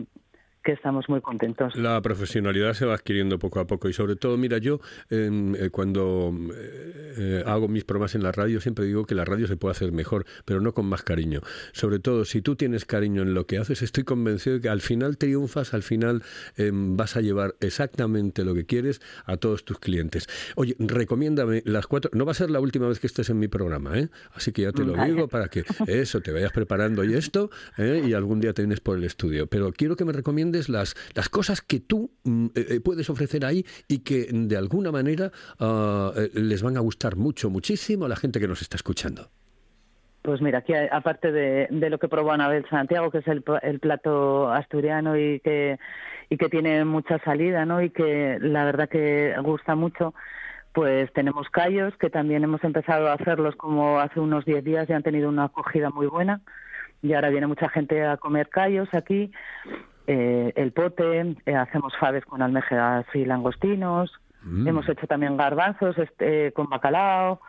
que 0.63 0.74
estamos 0.74 1.08
muy 1.08 1.22
contentos. 1.22 1.75
La 1.75 2.01
profesionalidad 2.01 2.74
se 2.74 2.86
va 2.86 2.94
adquiriendo 2.94 3.39
poco 3.39 3.60
a 3.60 3.68
poco 3.68 3.88
y 3.88 3.94
sobre 3.94 4.16
todo, 4.16 4.38
mira, 4.38 4.58
yo 4.58 4.80
em, 5.10 5.56
eh, 5.56 5.70
cuando 5.70 6.34
eh, 6.54 7.13
eh, 7.18 7.44
hago 7.46 7.68
mis 7.68 7.86
programas 7.86 8.16
en 8.16 8.24
la 8.24 8.32
radio 8.32 8.60
siempre 8.60 8.86
digo 8.86 9.06
que 9.06 9.16
la 9.16 9.25
radio 9.25 9.48
se 9.48 9.56
puede 9.56 9.72
hacer 9.72 9.92
mejor, 9.92 10.25
pero 10.46 10.60
no 10.60 10.74
con 10.74 10.86
más 10.86 11.04
cariño. 11.04 11.42
Sobre 11.72 12.00
todo, 12.00 12.25
si 12.25 12.42
tú 12.42 12.56
tienes 12.56 12.86
cariño 12.86 13.22
en 13.22 13.34
lo 13.34 13.46
que 13.46 13.58
haces, 13.58 13.82
estoy 13.82 14.04
convencido 14.04 14.58
de 14.58 14.62
que 14.62 14.70
al 14.70 14.82
final 14.82 15.18
triunfas, 15.18 15.74
al 15.74 15.84
final 15.84 16.24
em, 16.58 16.98
vas 16.98 17.16
a 17.16 17.22
llevar 17.22 17.56
exactamente 17.62 18.44
lo 18.44 18.54
que 18.54 18.66
quieres 18.66 19.01
a 19.25 19.38
todos 19.38 19.63
tus 19.63 19.80
clientes. 19.80 20.28
Oye, 20.56 20.75
recomiéndame 20.80 21.62
las 21.66 21.88
cuatro, 21.88 22.12
no 22.13 22.25
va 22.25 22.32
a 22.32 22.36
ser 22.36 22.50
la 22.50 22.60
última 22.60 22.88
vez 22.88 23.00
que 23.00 23.08
estés 23.08 23.30
en 23.30 23.39
mi 23.39 23.48
programa, 23.48 23.98
¿eh? 23.98 24.10
Así 24.34 24.51
que 24.51 24.63
ya 24.63 24.72
te 24.74 24.84
lo 24.84 24.94
Vale. 24.94 25.13
digo 25.13 25.28
para 25.30 25.48
que 25.48 25.63
eso, 25.88 26.22
te 26.22 26.32
vayas 26.32 26.51
preparando 26.51 27.04
y 27.04 27.13
esto, 27.13 27.50
¿eh? 27.78 28.04
y 28.06 28.13
algún 28.13 28.42
día 28.42 28.54
te 28.54 28.62
vienes 28.62 28.82
por 28.82 28.98
el 28.98 29.06
estudio. 29.06 29.48
Pero 29.48 29.72
quiero 29.72 29.96
que 29.96 30.06
me 30.06 30.12
recomiendes 30.12 30.49
las, 30.70 30.96
las 31.13 31.29
cosas 31.29 31.62
que 31.62 31.79
tú 31.79 32.12
mm, 32.24 32.46
eh, 32.48 32.65
eh, 32.70 32.79
puedes 32.79 33.10
ofrecer 33.10 33.46
ahí 33.46 33.65
y 33.88 34.00
que 34.00 34.27
mm, 34.32 34.48
de 34.48 34.58
alguna 34.58 34.91
manera 34.91 35.32
eh, 35.60 36.29
les 36.34 36.63
van 36.63 36.77
a 36.77 36.79
gustar 36.79 37.15
mucho, 37.15 37.50
muchísimo 37.50 38.06
a 38.06 38.10
la 38.10 38.15
gente 38.15 38.39
que 38.39 38.48
nos 38.48 38.62
está 38.62 38.75
escuchando. 38.75 39.29
Pues 40.22 40.41
mira, 40.41 40.60
aquí 40.60 40.74
aparte 40.74 41.32
de, 41.32 41.68
de 41.70 41.89
lo 41.89 41.98
que 41.98 42.10
probó 42.10 42.32
Anabel 42.32 42.65
Santiago, 42.70 43.10
que 43.10 43.20
es 43.20 43.27
el, 43.27 43.44
el 43.62 43.79
plato 43.79 44.51
asturiano 44.51 45.18
y 45.18 45.39
que, 45.39 45.79
y 46.29 46.38
que 46.38 46.50
tiene 46.50 46.84
mucha 46.84 47.20
salida, 47.20 47.65
¿no? 47.65 47.82
Y 47.82 47.89
que 47.89 48.38
la 48.41 48.65
verdad 48.65 48.89
que 48.89 49.34
gusta 49.41 49.75
mucho, 49.75 50.13
pues 50.74 51.12
tenemos 51.13 51.50
callos, 51.50 51.96
que 51.98 52.10
también 52.10 52.44
hemos 52.44 52.63
empezado 52.63 53.10
a 53.10 53.13
hacerlos 53.13 53.56
como 53.56 54.00
hace 54.00 54.20
unos 54.20 54.46
10 54.46 54.63
días 54.63 54.89
y 54.89 54.94
han 54.94 55.03
tenido 55.03 55.29
una 55.29 55.46
acogida 55.46 55.89
muy 55.89 56.08
buena. 56.08 56.41
Y 57.01 57.13
ahora 57.13 57.29
viene 57.29 57.48
mucha 57.48 57.70
gente 57.70 58.06
a 58.06 58.18
comer 58.18 58.50
callos 58.50 58.89
aquí. 58.94 59.32
Eh, 60.12 60.54
el 60.56 60.72
pote, 60.72 61.36
eh, 61.46 61.56
hacemos 61.56 61.96
faves 62.00 62.25
con 62.25 62.42
almejas 62.42 63.06
y 63.13 63.25
langostinos. 63.25 64.12
Mm. 64.42 64.68
Hemos 64.68 64.89
hecho 64.89 65.06
también 65.06 65.38
garbanzos 65.38 65.96
este, 66.00 66.51
con 66.54 66.68
bacalao. 66.68 67.39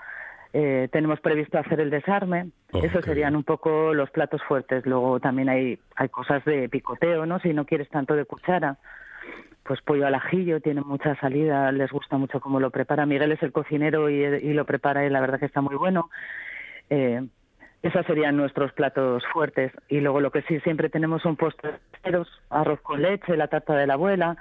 Eh, 0.53 0.91
tenemos 0.93 1.21
previsto 1.21 1.59
hacer 1.59 1.81
el 1.81 1.89
desarme. 1.89 2.51
Oh, 2.73 2.85
Esos 2.85 3.03
serían 3.07 3.35
un 3.35 3.45
poco 3.45 3.95
los 3.95 4.11
platos 4.11 4.43
fuertes. 4.43 4.85
Luego 4.85 5.21
también 5.21 5.49
hay, 5.49 5.79
hay 5.97 6.11
cosas 6.11 6.45
de 6.45 6.69
picoteo, 6.69 7.25
¿no? 7.25 7.39
Si 7.39 7.55
no 7.55 7.65
quieres 7.65 7.89
tanto 7.89 8.15
de 8.15 8.27
cuchara. 8.27 8.77
Pues 9.63 9.81
pollo 9.81 10.07
al 10.07 10.15
ajillo, 10.15 10.61
tiene 10.61 10.83
mucha 10.83 11.19
salida, 11.19 11.73
les 11.73 11.91
gusta 11.91 12.19
mucho 12.19 12.41
cómo 12.41 12.61
lo 12.61 12.71
prepara. 12.71 13.07
Miguel 13.07 13.33
es 13.33 13.43
el 13.43 13.53
cocinero 13.53 14.11
y, 14.11 14.23
y 14.23 14.53
lo 14.53 14.67
prepara 14.67 15.07
y 15.07 15.09
la 15.09 15.23
verdad 15.23 15.39
que 15.39 15.47
está 15.47 15.63
muy 15.63 15.77
bueno. 15.77 16.11
Eh, 16.91 17.27
esos 17.83 18.05
serían 18.07 18.37
nuestros 18.37 18.73
platos 18.73 19.23
fuertes. 19.33 19.73
Y 19.89 20.01
luego 20.01 20.21
lo 20.21 20.31
que 20.31 20.43
sí 20.43 20.61
siempre 20.61 20.91
tenemos 20.91 21.23
son 21.23 21.37
postres, 21.37 21.75
arroz 22.51 22.81
con 22.83 23.03
leche, 23.03 23.37
la 23.37 23.49
tarta 23.49 23.75
de 23.75 23.87
la 23.87 23.95
abuela. 23.95 24.37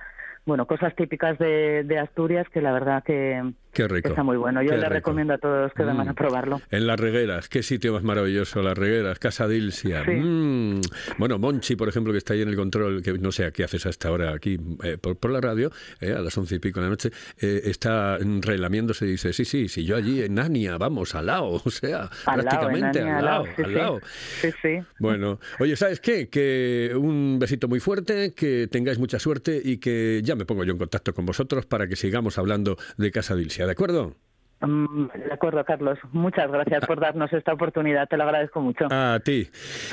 Bueno, 0.46 0.65
cosas 0.65 0.96
típicas 0.96 1.38
de, 1.38 1.84
de 1.84 2.00
Asturias 2.00 2.48
que 2.51 2.62
la 2.62 2.72
verdad 2.72 3.03
que 3.03 3.41
Qué 3.72 3.88
rico. 3.88 4.10
está 4.10 4.24
muy 4.24 4.36
bueno. 4.38 4.63
Yo 4.63 4.69
Qué 4.72 4.77
le 4.77 4.84
rico. 4.84 4.93
recomiendo 4.93 5.34
a 5.34 5.38
todos 5.38 5.72
que 5.74 5.84
vengan 5.84 6.08
Mm. 6.08 6.10
a 6.10 6.13
probarlo. 6.13 6.62
En 6.72 6.88
Las 6.88 7.00
Regueras, 7.00 7.50
qué 7.50 7.62
sitio 7.62 7.93
más 7.93 8.03
maravilloso, 8.03 8.62
Las 8.63 8.75
Regueras, 8.77 9.19
Casa 9.19 9.48
Dilsia. 9.48 10.03
Sí. 10.05 10.12
Mm. 10.12 10.81
Bueno, 11.19 11.38
Monchi, 11.38 11.75
por 11.75 11.88
ejemplo, 11.88 12.12
que 12.12 12.17
está 12.17 12.34
ahí 12.34 12.41
en 12.41 12.50
el 12.50 12.55
control, 12.55 13.03
que 13.03 13.13
no 13.13 13.31
sé 13.31 13.46
a 13.46 13.51
qué 13.51 13.63
haces 13.63 13.86
hasta 13.86 14.08
ahora 14.08 14.34
aquí 14.34 14.58
eh, 14.84 14.98
por, 14.98 15.17
por 15.17 15.29
la 15.31 15.39
radio, 15.41 15.72
eh, 16.01 16.13
a 16.13 16.19
las 16.22 16.36
once 16.38 16.55
y 16.55 16.60
pico 16.60 16.79
de 16.79 16.86
la 16.88 16.89
noche, 16.89 17.12
eh, 17.39 17.62
está 17.65 18.17
relamiéndose 18.17 19.05
y 19.05 19.12
dice, 19.12 19.34
sí, 19.34 19.46
sí, 19.46 19.67
sí, 19.67 19.86
yo 19.86 19.96
allí 19.98 20.24
en 20.24 20.34
Nania, 20.36 20.77
vamos, 20.79 21.13
al 21.13 21.27
lado, 21.27 21.62
o 21.63 21.69
sea, 21.69 22.10
Al 22.25 22.38
lado, 22.38 22.39
en 22.39 22.43
prácticamente 22.48 23.01
Ania, 23.01 23.17
al 23.19 23.25
lado, 23.25 23.46
sí, 23.55 23.62
al 23.63 23.74
lado. 23.75 24.00
Sí, 24.41 24.50
sí. 24.63 24.79
Bueno, 25.00 25.39
oye, 25.60 25.75
¿sabes 25.75 26.00
qué? 26.00 26.27
Que 26.29 26.93
un 26.96 27.38
besito 27.39 27.67
muy 27.67 27.79
fuerte, 27.79 28.34
que 28.34 28.67
tengáis 28.72 28.98
mucha 28.98 29.19
suerte 29.19 29.62
y 29.63 29.77
que 29.77 30.22
ya 30.29 30.36
me 30.36 30.45
pongo 30.45 30.63
yo 30.63 30.74
en 30.74 30.77
contacto 30.77 31.12
con 31.13 31.25
vosotros 31.25 31.65
para 31.65 31.88
que 31.88 31.95
sigamos 31.95 32.38
hablando 32.38 32.77
de 32.98 33.09
Casa 33.12 33.36
Dilsia, 33.36 33.65
¿de 33.65 33.71
acuerdo? 33.71 34.13
Mm, 34.62 35.07
De 35.27 35.33
acuerdo, 35.33 35.63
Carlos. 35.65 35.98
Muchas 36.12 36.51
gracias 36.51 36.86
por 36.86 37.00
darnos 37.00 37.31
esta 37.33 37.53
oportunidad. 37.53 38.07
Te 38.07 38.15
lo 38.17 38.24
agradezco 38.25 38.59
mucho. 38.62 38.86
A 38.91 39.19
ti. 39.24 39.48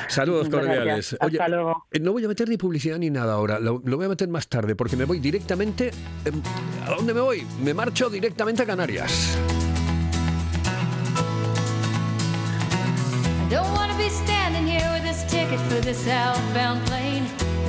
Saludos 0.09 0.49
Gracias. 0.51 0.69
cordiales. 0.77 1.13
Hasta 1.15 1.25
Oye, 1.27 1.39
luego. 1.49 1.87
eh, 1.91 2.01
no 2.01 2.13
voy 2.13 2.25
a 2.25 2.29
meter 2.29 2.49
ni 2.51 2.57
publicidad 2.59 2.99
ni 2.99 3.09
nada 3.09 3.33
ahora. 3.35 3.59
Lo, 3.61 3.81
lo 3.85 3.97
voy 3.97 4.07
a 4.07 4.09
meter 4.11 4.29
más 4.29 4.47
tarde 4.49 4.75
porque 4.77 4.97
me 4.97 5.05
voy 5.05 5.21
directamente. 5.21 5.91
em, 6.25 6.43
¿A 6.85 6.91
dónde 6.91 7.15
me 7.15 7.21
voy? 7.21 7.47
Me 7.63 7.73
marcho 7.73 8.11
directamente 8.11 8.63
a 8.63 8.67
Canarias. 8.67 9.39
I 13.47 13.49
don't 13.55 13.73
want 13.73 13.91
to 13.93 13.97
be 13.97 14.11
standing 14.11 14.67
here 14.67 14.87
with 14.93 15.03
this 15.05 15.25
ticket 15.29 15.61
for 15.71 15.81
this 15.81 16.07
outbound 16.09 16.85
plane. 16.87 17.25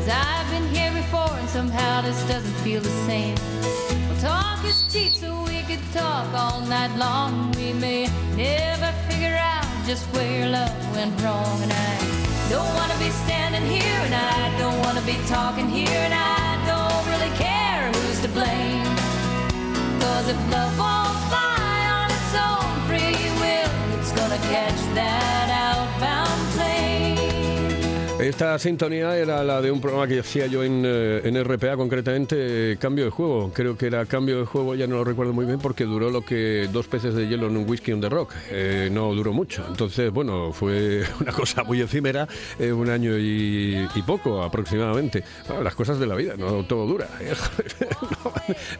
Cause 0.07 0.15
I've 0.15 0.49
been 0.51 0.73
here 0.73 0.93
before 0.93 1.35
and 1.37 1.49
somehow 1.49 1.99
this 1.99 2.23
doesn't 2.29 2.53
feel 2.63 2.79
the 2.79 2.95
same. 3.05 3.35
Well, 4.07 4.19
talk 4.21 4.63
is 4.63 4.87
cheap, 4.89 5.11
so 5.11 5.43
we 5.43 5.63
could 5.63 5.83
talk 5.91 6.33
all 6.33 6.61
night 6.61 6.95
long. 6.95 7.51
We 7.57 7.73
may 7.73 8.07
never 8.37 8.89
figure 9.09 9.35
out 9.37 9.67
just 9.85 10.05
where 10.15 10.47
love 10.47 10.95
went 10.95 11.11
wrong. 11.21 11.61
And 11.61 11.73
I 11.73 11.97
don't 12.49 12.73
want 12.75 12.89
to 12.93 12.99
be 12.99 13.09
standing 13.09 13.65
here, 13.69 13.99
and 14.07 14.15
I 14.15 14.57
don't 14.57 14.79
want 14.79 14.97
to 14.97 15.03
be 15.03 15.17
talking 15.27 15.67
here, 15.67 15.99
and 16.07 16.13
I 16.13 16.55
don't 16.71 17.03
really 17.11 17.35
care 17.35 17.91
who's 17.91 18.21
to 18.21 18.29
blame. 18.29 18.87
Cause 19.99 20.29
if 20.29 20.39
love 20.49 20.71
won't 20.79 21.19
fly 21.27 21.79
on 21.99 22.07
its 22.15 22.33
own 22.47 22.69
free 22.87 23.27
will, 23.43 23.99
it's 23.99 24.13
gonna 24.13 24.39
catch 24.47 24.79
that. 24.95 25.26
Esta 28.19 28.57
sintonía 28.57 29.15
era 29.15 29.43
la 29.43 29.61
de 29.61 29.69
un 29.69 29.79
programa 29.79 30.07
que 30.07 30.19
hacía 30.19 30.47
yo 30.47 30.63
en, 30.63 30.81
eh, 30.83 31.21
en 31.23 31.43
RPA, 31.43 31.77
concretamente 31.77 32.75
Cambio 32.81 33.05
de 33.05 33.11
Juego. 33.11 33.51
Creo 33.53 33.77
que 33.77 33.85
era 33.85 34.03
Cambio 34.07 34.39
de 34.39 34.45
Juego, 34.45 34.73
ya 34.73 34.87
no 34.87 34.95
lo 34.95 35.03
recuerdo 35.03 35.33
muy 35.33 35.45
bien 35.45 35.59
porque 35.59 35.83
duró 35.83 36.09
lo 36.09 36.25
que 36.25 36.67
dos 36.73 36.87
peces 36.87 37.13
de 37.13 37.27
hielo 37.27 37.45
en 37.47 37.55
un 37.55 37.69
whisky 37.69 37.93
on 37.93 38.01
the 38.01 38.09
rock. 38.09 38.33
Eh, 38.49 38.89
no 38.91 39.13
duró 39.13 39.33
mucho. 39.33 39.63
Entonces, 39.67 40.11
bueno, 40.11 40.51
fue 40.51 41.03
una 41.21 41.31
cosa 41.31 41.63
muy 41.63 41.79
efímera, 41.79 42.27
eh, 42.57 42.71
un 42.71 42.89
año 42.89 43.11
y, 43.17 43.87
poco 44.05 44.41
aproximadamente. 44.41 45.23
Las 45.61 45.75
cosas 45.75 45.99
de 45.99 46.07
la 46.07 46.15
vida, 46.15 46.35
no 46.37 46.63
todo 46.63 46.87
dura. 46.87 47.07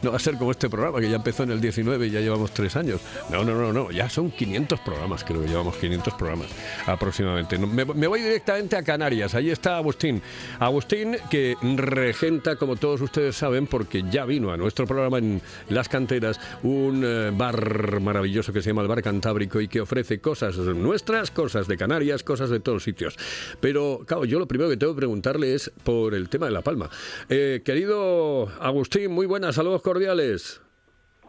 No, 0.02 0.10
va 0.10 0.16
a 0.16 0.20
ser 0.20 0.36
como 0.36 0.50
este 0.50 0.70
programa 0.70 0.98
que 1.00 1.10
ya 1.10 1.16
empezó 1.16 1.42
en 1.42 1.50
el 1.50 1.60
19 1.60 2.06
y 2.06 2.10
ya 2.10 2.20
llevamos 2.20 2.52
tres 2.52 2.74
años. 2.76 3.02
No, 3.30 3.44
no, 3.44 3.54
no, 3.54 3.70
no, 3.70 3.90
ya 3.90 4.08
son 4.08 4.30
500 4.30 4.80
programas, 4.80 5.24
creo 5.24 5.42
que 5.42 5.48
llevamos 5.48 5.76
500 5.76 6.14
programas 6.14 6.48
aproximadamente. 6.86 7.58
Me, 7.58 7.84
me 7.84 8.06
voy 8.06 8.22
directamente 8.22 8.76
a 8.76 8.82
Canarias, 8.82 9.27
ahí 9.34 9.50
está 9.50 9.76
Agustín. 9.76 10.22
Agustín 10.58 11.16
que 11.30 11.56
regenta, 11.76 12.56
como 12.56 12.76
todos 12.76 13.00
ustedes 13.00 13.36
saben, 13.36 13.66
porque 13.66 14.04
ya 14.10 14.24
vino 14.24 14.52
a 14.52 14.56
nuestro 14.56 14.86
programa 14.86 15.18
en 15.18 15.40
Las 15.68 15.88
Canteras, 15.88 16.40
un 16.62 17.02
eh, 17.04 17.30
bar 17.32 18.00
maravilloso 18.00 18.52
que 18.52 18.62
se 18.62 18.70
llama 18.70 18.82
el 18.82 18.88
Bar 18.88 19.02
Cantábrico 19.02 19.60
y 19.60 19.68
que 19.68 19.80
ofrece 19.80 20.20
cosas 20.20 20.56
nuestras, 20.56 21.30
cosas 21.30 21.68
de 21.68 21.76
Canarias, 21.76 22.22
cosas 22.22 22.50
de 22.50 22.60
todos 22.60 22.84
sitios. 22.84 23.16
Pero, 23.60 24.00
claro, 24.06 24.24
yo 24.24 24.38
lo 24.38 24.48
primero 24.48 24.70
que 24.70 24.76
tengo 24.76 24.94
que 24.94 24.98
preguntarle 24.98 25.54
es 25.54 25.70
por 25.84 26.14
el 26.14 26.28
tema 26.28 26.46
de 26.46 26.52
La 26.52 26.62
Palma. 26.62 26.90
Eh, 27.28 27.62
querido 27.64 28.48
Agustín, 28.60 29.10
muy 29.10 29.26
buenas, 29.26 29.54
saludos 29.54 29.82
cordiales. 29.82 30.60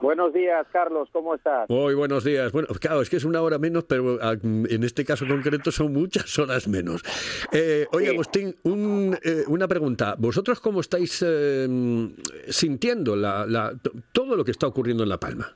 Buenos 0.01 0.33
días, 0.33 0.65
Carlos, 0.71 1.09
¿cómo 1.11 1.35
estás? 1.35 1.69
Muy 1.69 1.93
buenos 1.93 2.23
días. 2.23 2.53
Bueno, 2.53 2.69
claro, 2.79 3.01
es 3.01 3.09
que 3.09 3.17
es 3.17 3.25
una 3.25 3.41
hora 3.41 3.57
menos, 3.57 3.83
pero 3.83 4.17
ah, 4.21 4.33
en 4.41 4.83
este 4.83 5.03
caso 5.03 5.25
concreto 5.27 5.71
son 5.71 5.91
muchas 5.91 6.39
horas 6.39 6.67
menos. 6.69 7.03
Eh, 7.51 7.85
oye, 7.91 8.07
Sí. 8.07 8.13
Agustín, 8.13 8.55
un, 8.63 9.17
eh, 9.23 9.43
una 9.47 9.67
pregunta. 9.67 10.15
¿Vosotros 10.17 10.61
cómo 10.61 10.79
estáis 10.79 11.21
eh, 11.27 11.67
sintiendo 12.47 13.17
la, 13.17 13.45
la- 13.45 13.73
todo 14.13 14.37
lo 14.37 14.45
que 14.45 14.51
está 14.51 14.67
ocurriendo 14.67 15.03
en 15.03 15.09
La 15.09 15.17
Palma? 15.17 15.53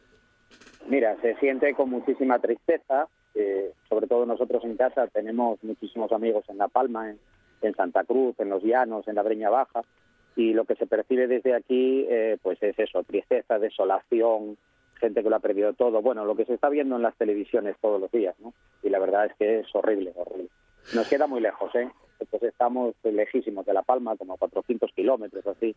Mira, 0.89 1.15
se 1.21 1.35
siente 1.38 1.73
con 1.73 1.89
muchísima 1.89 2.39
tristeza, 2.39 3.07
eh, 3.35 3.71
sobre 3.88 4.07
todo 4.07 4.25
nosotros 4.25 4.62
en 4.65 4.75
casa 4.75 5.07
tenemos 5.07 5.57
muchísimos 5.63 6.12
amigos 6.12 6.43
en 6.50 6.57
La 6.57 6.67
Palma, 6.67 7.09
en, 7.12 7.17
en 7.62 7.73
Santa 7.75 8.03
Cruz, 8.03 8.35
en 8.39 8.50
Los 8.50 8.62
Llanos, 8.62 9.07
en 9.07 9.15
la 9.15 9.23
Breña 9.23 9.50
Baja, 9.50 9.83
y 10.35 10.53
lo 10.53 10.65
que 10.65 10.75
se 10.75 10.87
percibe 10.87 11.27
desde 11.27 11.53
aquí, 11.53 12.05
eh, 12.09 12.37
pues 12.41 12.61
es 12.63 12.77
eso, 12.79 13.03
tristeza, 13.03 13.59
desolación, 13.59 14.57
gente 15.03 15.21
que 15.21 15.29
lo 15.29 15.35
ha 15.35 15.39
perdido 15.39 15.73
todo, 15.73 16.01
bueno, 16.01 16.25
lo 16.25 16.35
que 16.35 16.45
se 16.45 16.53
está 16.53 16.69
viendo 16.69 16.95
en 16.95 17.01
las 17.01 17.15
televisiones 17.17 17.75
todos 17.81 17.99
los 17.99 18.11
días, 18.11 18.35
¿no? 18.39 18.53
Y 18.81 18.89
la 18.89 18.99
verdad 18.99 19.25
es 19.25 19.33
que 19.37 19.59
es 19.59 19.67
horrible, 19.73 20.13
horrible. 20.15 20.49
Nos 20.95 21.07
queda 21.07 21.27
muy 21.27 21.41
lejos, 21.41 21.73
¿eh? 21.75 21.89
Pues 22.29 22.43
estamos 22.43 22.95
lejísimos 23.03 23.65
de 23.65 23.73
La 23.73 23.81
Palma, 23.81 24.15
como 24.15 24.33
a 24.33 24.37
400 24.37 24.91
kilómetros 24.93 25.45
así. 25.45 25.75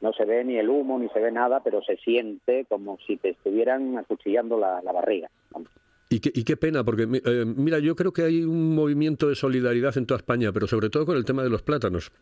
No 0.00 0.12
se 0.12 0.26
ve 0.26 0.44
ni 0.44 0.58
el 0.58 0.68
humo, 0.68 0.98
ni 0.98 1.08
se 1.08 1.20
ve 1.20 1.32
nada, 1.32 1.62
pero 1.62 1.82
se 1.82 1.96
siente 1.96 2.66
como 2.68 2.98
si 3.06 3.16
te 3.16 3.30
estuvieran 3.30 3.96
acuchillando 3.96 4.58
la, 4.58 4.80
barriga. 4.82 5.30
Y 6.10 6.20
qué, 6.20 6.30
y 6.34 6.44
qué 6.44 6.56
pena, 6.56 6.84
porque 6.84 7.04
eh, 7.04 7.44
mira, 7.46 7.78
yo 7.78 7.96
creo 7.96 8.12
que 8.12 8.22
hay 8.22 8.42
un 8.42 8.74
movimiento 8.74 9.28
de 9.28 9.34
solidaridad 9.34 9.96
en 9.96 10.06
toda 10.06 10.18
España, 10.18 10.52
pero 10.52 10.66
sobre 10.66 10.90
todo 10.90 11.06
con 11.06 11.16
el 11.16 11.24
tema 11.24 11.42
de 11.42 11.50
los 11.50 11.62
plátanos. 11.62 12.12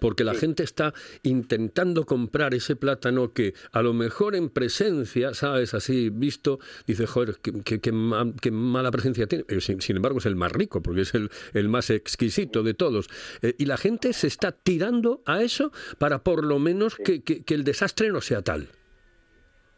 Porque 0.00 0.24
la 0.24 0.34
gente 0.34 0.62
está 0.62 0.92
intentando 1.22 2.04
comprar 2.06 2.54
ese 2.54 2.76
plátano 2.76 3.32
que 3.32 3.54
a 3.72 3.82
lo 3.82 3.92
mejor 3.92 4.34
en 4.34 4.48
presencia, 4.48 5.34
¿sabes? 5.34 5.74
Así 5.74 6.10
visto, 6.10 6.58
dice, 6.86 7.06
joder, 7.06 7.36
qué, 7.42 7.52
qué- 7.64 7.80
qué 7.80 7.92
ma- 7.92 8.32
qué 8.40 8.50
mala 8.50 8.90
presencia 8.90 9.26
tiene. 9.26 9.44
Eh, 9.48 9.60
Sin, 9.60 9.80
sin 9.80 9.96
embargo, 9.96 10.18
es 10.18 10.26
el 10.26 10.36
más 10.36 10.52
rico, 10.52 10.82
porque 10.82 11.02
es 11.02 11.14
el, 11.14 11.30
el 11.54 11.68
más 11.68 11.90
exquisito 11.90 12.62
de 12.62 12.74
todos. 12.74 13.08
Eh, 13.42 13.54
y 13.58 13.66
la 13.66 13.76
gente 13.76 14.12
se 14.12 14.26
está 14.26 14.52
tirando 14.52 15.22
a 15.26 15.42
eso 15.42 15.72
para 15.98 16.18
por 16.20 16.44
lo 16.44 16.58
menos 16.58 16.96
que, 16.96 17.22
que- 17.22 17.42
que 17.44 17.54
el 17.54 17.64
desastre 17.64 18.10
no 18.10 18.20
sea 18.20 18.42
tal. 18.42 18.68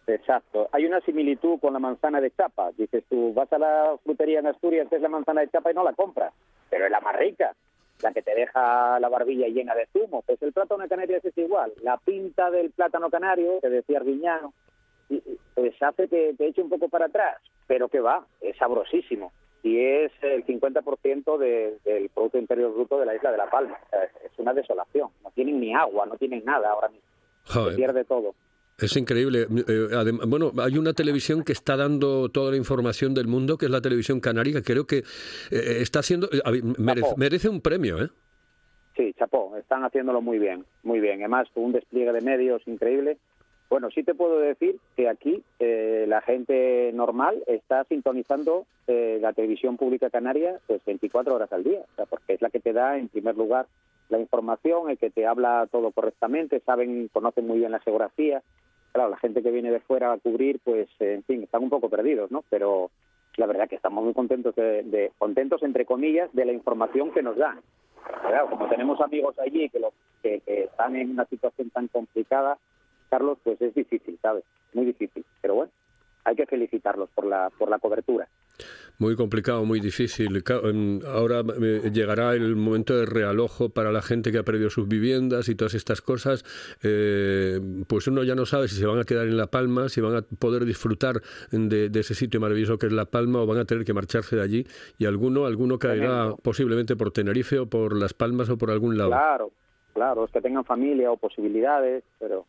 Exacto. 0.07 0.69
Hay 0.73 0.85
una 0.85 1.01
similitud 1.01 1.59
con 1.61 1.73
la 1.73 1.79
manzana 1.79 2.21
de 2.21 2.31
chapa. 2.31 2.71
Dices 2.77 3.05
tú, 3.09 3.33
vas 3.33 3.51
a 3.53 3.59
la 3.59 3.97
frutería 4.05 4.41
en 4.41 4.47
Asturias, 4.47 4.87
ves 4.91 5.01
la 5.01 5.09
manzana 5.09 5.41
de 5.41 5.49
chapa 5.51 5.71
y 5.71 5.75
no 5.75 5.83
la 5.83 5.95
compras, 5.95 6.33
pero 6.69 6.85
es 6.85 6.91
la 6.91 7.01
más 7.01 7.17
rica, 7.17 7.55
la 8.05 8.13
que 8.13 8.23
te 8.23 8.35
deja 8.35 9.01
la 9.01 9.09
barbilla 9.09 9.49
llena 9.49 9.75
de 9.75 9.87
zumo. 9.93 10.23
Pues 10.23 10.41
el 10.43 10.53
plátano 10.53 10.83
de 10.83 10.89
Canarias 10.89 11.25
es 11.25 11.37
igual. 11.39 11.73
La 11.83 11.97
pinta 11.97 12.51
del 12.51 12.71
plátano 12.71 13.11
canario, 13.11 13.59
que 13.61 13.69
decía 13.71 13.99
Arguiñano, 13.99 14.53
pues 15.55 15.75
hace 15.83 16.09
que 16.09 16.35
te 16.37 16.47
eche 16.47 16.63
un 16.63 16.69
poco 16.69 16.89
para 16.89 17.07
atrás, 17.07 17.37
pero 17.67 17.89
que 17.89 18.01
va, 18.01 18.27
es 18.41 18.57
sabrosísimo. 18.57 19.33
Y 19.63 19.79
es 19.83 20.13
el 20.23 20.45
50% 20.45 21.39
de- 21.39 21.79
del 21.85 22.11
Producto 22.11 22.37
Interior 22.39 22.73
Bruto 22.75 22.99
de 23.01 23.07
la 23.07 23.15
isla 23.15 23.33
de 23.33 23.39
La 23.39 23.49
Palma. 23.49 23.79
Es- 23.93 24.39
una 24.39 24.53
desolación. 24.53 25.09
No 25.23 25.31
tienen 25.31 25.59
ni 25.61 25.75
agua, 25.75 26.05
no 26.07 26.17
tienen 26.17 26.45
nada 26.45 26.71
ahora 26.71 26.89
mismo. 26.89 27.07
Se 27.71 27.77
pierde 27.77 28.05
todo. 28.05 28.35
Es 28.79 28.97
increíble. 28.97 29.47
Eh, 29.69 30.13
bueno, 30.27 30.51
hay 30.59 30.77
una 30.79 30.93
televisión 30.93 31.45
que 31.45 31.53
está 31.53 31.77
dando 31.77 32.29
toda 32.29 32.51
la 32.51 32.57
información 32.57 33.15
del 33.15 33.29
mundo, 33.29 33.57
que 33.57 33.67
es 33.67 33.71
la 33.71 33.81
televisión 33.81 34.21
canaria, 34.21 34.55
que 34.55 34.63
creo 34.63 34.87
que 34.87 34.99
eh, 34.99 35.79
está 35.81 36.01
haciendo... 36.01 36.29
eh, 36.33 36.63
merece, 37.17 37.49
un 37.49 37.61
premio, 37.61 38.03
¿eh? 38.03 38.09
Sí, 38.97 39.13
chapó, 39.19 39.57
están 39.57 39.85
haciéndolo 39.85 40.21
muy 40.21 40.39
bien, 40.39 40.65
muy 40.83 41.01
bien. 41.01 41.21
Además, 41.21 41.49
un 41.55 41.73
despliegue 41.73 42.13
de 42.13 42.21
medios 42.21 42.63
increíble. 42.67 43.19
Bueno, 43.71 43.91
sí 43.91 44.03
te 44.03 44.15
puedo 44.15 44.39
decir 44.39 44.77
que 44.97 45.09
aquí 45.09 45.43
eh, 45.59 46.05
la 46.07 46.21
gente 46.21 46.93
normal 46.95 47.43
está 47.47 47.85
sintonizando 47.85 48.67
eh, 48.87 49.19
la 49.21 49.33
televisión 49.33 49.77
pública 49.77 50.11
canaria 50.11 50.61
pues 50.67 50.85
24 50.85 51.35
horas 51.35 51.53
al 51.53 51.65
día, 51.65 51.81
o 51.81 51.97
sea, 51.97 52.07
porque 52.07 52.35
es 52.35 52.43
la 52.43 52.51
que 52.51 52.61
te 52.61 52.73
da, 52.73 52.99
en 52.99 53.09
primer 53.09 53.37
lugar, 53.37 53.67
la 54.11 54.21
información, 54.21 54.91
el 54.91 54.99
que 54.99 55.11
te 55.11 55.27
habla 55.27 55.67
todo 55.73 55.91
correctamente, 55.91 56.61
saben, 56.61 57.09
conocen 57.13 57.47
muy 57.47 57.59
bien 57.59 57.73
la 57.73 57.81
geografía. 57.81 58.43
Claro, 58.95 59.11
la 59.11 59.17
gente 59.19 59.43
que 59.43 59.51
viene 59.51 59.73
de 59.73 59.81
fuera 59.81 60.13
a 60.13 60.19
cubrir, 60.19 60.61
pues, 60.63 60.89
eh, 61.01 61.15
en 61.15 61.25
fin, 61.25 61.43
están 61.43 61.65
un 61.65 61.69
poco 61.69 61.89
perdidos, 61.91 62.31
¿no? 62.31 62.45
Pero 62.49 62.93
la 63.37 63.47
verdad 63.47 63.69
que 63.69 63.75
estamos 63.75 64.05
muy 64.05 64.15
contentos, 64.15 64.55
de, 64.55 64.85
de- 64.85 65.11
contentos 65.19 65.65
entre 65.65 65.85
comillas, 65.85 66.33
de 66.33 66.45
la 66.45 66.53
información 66.53 67.11
que 67.11 67.21
nos 67.21 67.37
dan. 67.37 67.59
Claro, 68.21 68.51
como 68.51 68.69
tenemos 68.69 69.01
amigos 69.01 69.37
allí 69.41 69.69
que, 69.69 69.81
lo, 69.81 69.93
que, 70.23 70.39
que 70.47 70.65
están 70.65 70.95
en 70.95 71.11
una 71.11 71.25
situación 71.25 71.71
tan 71.71 71.89
complicada, 71.89 72.57
Carlos, 73.11 73.37
pues 73.43 73.61
es 73.61 73.75
difícil, 73.75 74.17
¿sabes? 74.23 74.45
Muy 74.75 74.85
difícil. 74.87 75.25
Pero 75.41 75.55
bueno, 75.57 75.73
hay 76.25 76.37
que 76.37 76.47
felicitarlos 76.47 77.11
por 77.11 77.27
la, 77.27 77.51
por 77.51 77.69
la 77.69 77.79
cobertura. 77.79 78.29
Muy 78.99 79.17
complicado, 79.17 79.65
muy 79.65 79.81
difícil. 79.81 80.43
Em, 80.63 81.01
Ahora 81.05 81.43
eh, 81.61 81.91
llegará 81.93 82.35
el 82.35 82.55
momento 82.55 82.97
de 82.97 83.07
realojo 83.07 83.71
para 83.71 83.91
la 83.91 84.03
gente 84.03 84.31
que 84.31 84.39
ha 84.39 84.45
perdido 84.45 84.71
sus 84.71 84.87
viviendas 84.87 85.49
y 85.49 85.57
todas 85.57 85.75
estas 85.75 86.01
cosas. 86.01 86.45
Eh, 86.83 87.61
pues 87.89 88.07
uno 88.07 88.23
ya 88.23 88.37
no 88.37 88.47
sabe 88.47 88.69
si 88.69 88.77
se 88.77 88.87
van 88.87 89.01
a 89.01 89.05
quedar 89.05 89.27
en 89.27 89.37
La 89.37 89.49
Palma, 89.49 89.89
si 89.89 90.01
van 90.01 90.17
a 90.17 90.23
poder 90.23 90.65
disfrutar 90.65 91.21
de, 91.51 91.89
de 91.89 92.01
ese 92.01 92.15
sitio 92.15 92.41
maravilloso 92.41 92.79
que 92.79 92.87
es 92.87 92.93
La 92.93 93.07
Palma 93.07 93.41
o 93.41 93.47
van 93.47 93.59
a 93.59 93.65
tener 93.65 93.85
que 93.85 93.93
marcharse 93.93 94.37
de 94.37 94.43
allí. 94.43 94.67
Y 94.99 95.07
alguno, 95.07 95.47
alguno 95.47 95.79
caerá 95.79 96.33
posiblemente 96.43 96.95
por 96.95 97.11
Tenerife 97.11 97.59
o 97.59 97.67
por 97.67 97.97
Las 97.97 98.15
Palmas 98.15 98.49
o 98.49 98.57
por 98.57 98.71
algún 98.71 98.97
lado. 98.97 99.11
Claro, 99.11 99.51
claro, 99.93 100.25
es 100.25 100.31
que 100.31 100.41
tengan 100.41 100.65
familia 100.65 101.11
o 101.11 101.17
posibilidades, 101.17 102.05
pero 102.21 102.47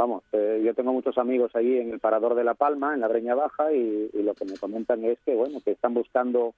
vamos, 0.00 0.22
eh, 0.32 0.62
yo 0.64 0.72
tengo 0.72 0.94
muchos 0.94 1.18
amigos 1.18 1.54
allí 1.54 1.76
en 1.76 1.92
el 1.92 2.00
Parador 2.00 2.34
de 2.34 2.42
La 2.42 2.54
Palma, 2.54 2.94
en 2.94 3.00
la 3.00 3.08
Breña 3.08 3.34
Baja, 3.34 3.70
y, 3.70 4.08
y 4.14 4.22
lo 4.22 4.32
que 4.32 4.46
me 4.46 4.56
comentan 4.56 5.04
es 5.04 5.18
que, 5.26 5.34
bueno, 5.34 5.58
que 5.62 5.72
están 5.72 5.92
buscando 5.92 6.54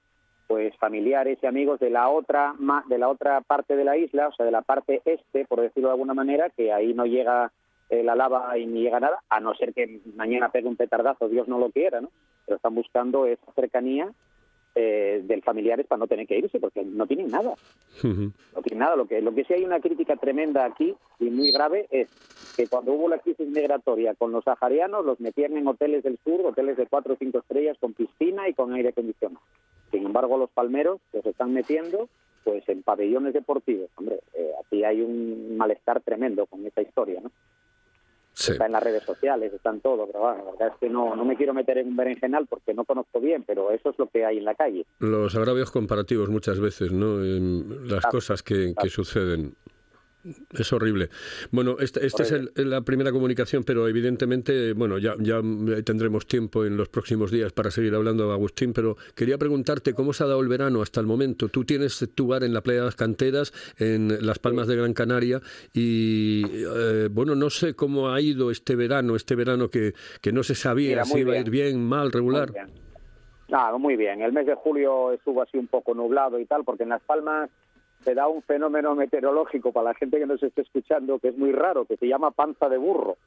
pues 0.47 0.73
familiares 0.77 1.39
y 1.41 1.45
amigos 1.45 1.79
de 1.81 1.89
la 1.89 2.07
otra 2.09 2.53
de 2.87 2.97
la 2.97 3.09
otra 3.09 3.41
parte 3.41 3.75
de 3.75 3.83
la 3.83 3.97
isla, 3.97 4.29
o 4.29 4.33
sea, 4.33 4.45
de 4.45 4.51
la 4.51 4.61
parte 4.61 5.01
este, 5.03 5.45
por 5.45 5.59
decirlo 5.59 5.89
de 5.89 5.93
alguna 5.93 6.13
manera, 6.13 6.51
que 6.51 6.71
ahí 6.71 6.93
no 6.93 7.05
llega 7.05 7.51
eh, 7.89 8.01
la 8.01 8.15
lava 8.15 8.57
y 8.57 8.65
ni 8.65 8.81
llega 8.81 9.01
nada, 9.01 9.21
a 9.29 9.41
no 9.41 9.53
ser 9.55 9.73
que 9.73 9.99
mañana 10.15 10.49
pegue 10.49 10.69
un 10.69 10.77
petardazo, 10.77 11.27
Dios 11.27 11.49
no 11.49 11.59
lo 11.59 11.69
quiera, 11.69 11.99
¿no? 11.99 12.09
Pero 12.45 12.55
están 12.55 12.75
buscando 12.75 13.25
esa 13.25 13.51
cercanía 13.53 14.09
eh, 14.75 15.21
del 15.23 15.41
familiares 15.41 15.85
para 15.87 15.99
no 15.99 16.07
tener 16.07 16.27
que 16.27 16.37
irse, 16.37 16.59
porque 16.59 16.83
no 16.83 17.05
tienen 17.05 17.27
nada 17.27 17.55
no 18.01 18.61
tiene 18.63 18.79
nada. 18.79 18.95
Lo 18.95 19.07
que, 19.07 19.21
lo 19.21 19.33
que 19.33 19.43
sí 19.43 19.53
hay 19.53 19.63
una 19.63 19.79
crítica 19.79 20.15
tremenda 20.15 20.65
aquí 20.65 20.95
y 21.19 21.29
muy 21.29 21.51
grave 21.51 21.87
es 21.91 22.07
que 22.55 22.67
cuando 22.67 22.93
hubo 22.93 23.07
la 23.07 23.19
crisis 23.19 23.47
migratoria 23.47 24.15
con 24.15 24.31
los 24.31 24.43
saharianos, 24.43 25.05
los 25.05 25.19
metían 25.19 25.57
en 25.57 25.67
hoteles 25.67 26.03
del 26.03 26.17
sur, 26.23 26.41
hoteles 26.45 26.77
de 26.77 26.87
cuatro 26.87 27.13
o 27.13 27.17
cinco 27.17 27.39
estrellas 27.39 27.77
con 27.79 27.93
piscina 27.93 28.47
y 28.49 28.53
con 28.53 28.73
aire 28.73 28.89
acondicionado. 28.89 29.41
Sin 29.91 30.05
embargo, 30.05 30.37
los 30.37 30.49
palmeros 30.49 30.99
los 31.11 31.25
están 31.25 31.53
metiendo 31.53 32.09
pues 32.43 32.67
en 32.67 32.83
pabellones 32.83 33.33
deportivos. 33.33 33.89
Hombre, 33.95 34.19
eh, 34.33 34.51
aquí 34.65 34.83
hay 34.83 35.01
un 35.01 35.55
malestar 35.55 36.01
tremendo 36.01 36.45
con 36.45 36.65
esta 36.65 36.81
historia, 36.81 37.21
¿no? 37.21 37.31
Sí. 38.43 38.51
Está 38.53 38.65
en 38.65 38.71
las 38.73 38.83
redes 38.83 39.03
sociales, 39.03 39.53
está 39.53 39.69
en 39.69 39.79
todo, 39.81 40.05
pero 40.07 40.19
bueno, 40.19 40.43
la 40.45 40.51
verdad 40.51 40.67
es 40.69 40.73
que 40.79 40.89
no, 40.89 41.15
no 41.15 41.23
me 41.25 41.35
quiero 41.37 41.53
meter 41.53 41.77
en 41.77 41.87
un 41.87 41.95
berenjenal 41.95 42.45
porque 42.47 42.73
no 42.73 42.83
conozco 42.83 43.19
bien, 43.21 43.43
pero 43.47 43.71
eso 43.71 43.91
es 43.91 43.99
lo 43.99 44.07
que 44.07 44.25
hay 44.25 44.37
en 44.37 44.45
la 44.45 44.55
calle. 44.55 44.85
Los 44.99 45.35
agravios 45.35 45.71
comparativos 45.71 46.29
muchas 46.29 46.59
veces, 46.59 46.91
¿no? 46.91 47.23
En 47.23 47.87
las 47.87 48.01
Claro, 48.01 48.11
cosas 48.11 48.43
que, 48.43 48.73
que 48.81 48.89
suceden. 48.89 49.55
Es 50.57 50.71
horrible. 50.71 51.09
Bueno, 51.51 51.77
esta, 51.79 51.99
esta 51.99 52.23
es 52.23 52.31
el- 52.31 52.51
la 52.55 52.81
primera 52.81 53.11
comunicación, 53.11 53.63
pero 53.63 53.87
evidentemente, 53.87 54.73
bueno, 54.73 54.97
ya, 54.97 55.15
ya 55.19 55.41
tendremos 55.83 56.25
tiempo 56.27 56.65
en 56.65 56.77
los 56.77 56.87
próximos 56.89 57.31
días 57.31 57.51
para 57.51 57.71
seguir 57.71 57.93
hablando, 57.95 58.31
Agustín, 58.31 58.71
pero 58.73 58.95
quería 59.15 59.37
preguntarte 59.37 59.93
cómo 59.93 60.13
se 60.13 60.23
ha 60.23 60.27
dado 60.27 60.41
el 60.41 60.47
verano 60.47 60.81
hasta 60.81 60.99
el 61.01 61.07
momento. 61.07 61.49
Tú 61.49 61.65
tienes 61.65 62.07
tu 62.15 62.27
bar 62.27 62.43
en 62.43 62.53
la 62.53 62.61
Playa 62.61 62.79
de 62.81 62.85
las 62.85 62.95
Canteras, 62.95 63.51
en 63.77 64.25
Las 64.25 64.39
Palmas 64.39 64.67
de 64.67 64.75
Gran 64.77 64.93
Canaria, 64.93 65.41
y 65.73 66.43
eh, 66.45 67.09
bueno, 67.11 67.35
no 67.35 67.49
sé 67.49 67.73
cómo 67.73 68.09
ha 68.11 68.21
ido 68.21 68.51
este 68.51 68.75
verano, 68.75 69.15
este 69.15 69.35
verano 69.35 69.69
que, 69.69 69.93
que 70.21 70.31
no 70.31 70.43
se 70.43 70.55
sabía 70.55 70.89
Mira, 70.91 71.05
si 71.05 71.19
iba 71.19 71.33
a 71.33 71.37
ir 71.39 71.49
bien, 71.49 71.83
mal, 71.83 72.11
regular. 72.11 72.49
Muy 72.51 72.59
bien. 72.59 72.83
Muy 73.79 73.95
bien. 73.97 74.21
El 74.21 74.31
mes 74.33 74.47
de 74.47 74.55
julio 74.55 75.11
estuvo 75.11 75.41
así 75.43 75.57
un 75.57 75.67
poco 75.67 75.93
nublado 75.93 76.39
y 76.39 76.45
tal, 76.45 76.63
porque 76.63 76.83
en 76.83 76.89
Las 76.89 77.03
Palmas 77.03 77.49
se 78.03 78.13
da 78.13 78.27
un 78.27 78.41
fenómeno 78.41 78.95
meteorológico 78.95 79.71
para 79.71 79.89
la 79.89 79.93
gente 79.93 80.19
que 80.19 80.25
nos 80.25 80.41
esté 80.43 80.61
escuchando 80.61 81.19
que 81.19 81.29
es 81.29 81.37
muy 81.37 81.51
raro, 81.51 81.85
que 81.85 81.97
se 81.97 82.07
llama 82.07 82.31
panza 82.31 82.69
de 82.69 82.77
burro. 82.77 83.17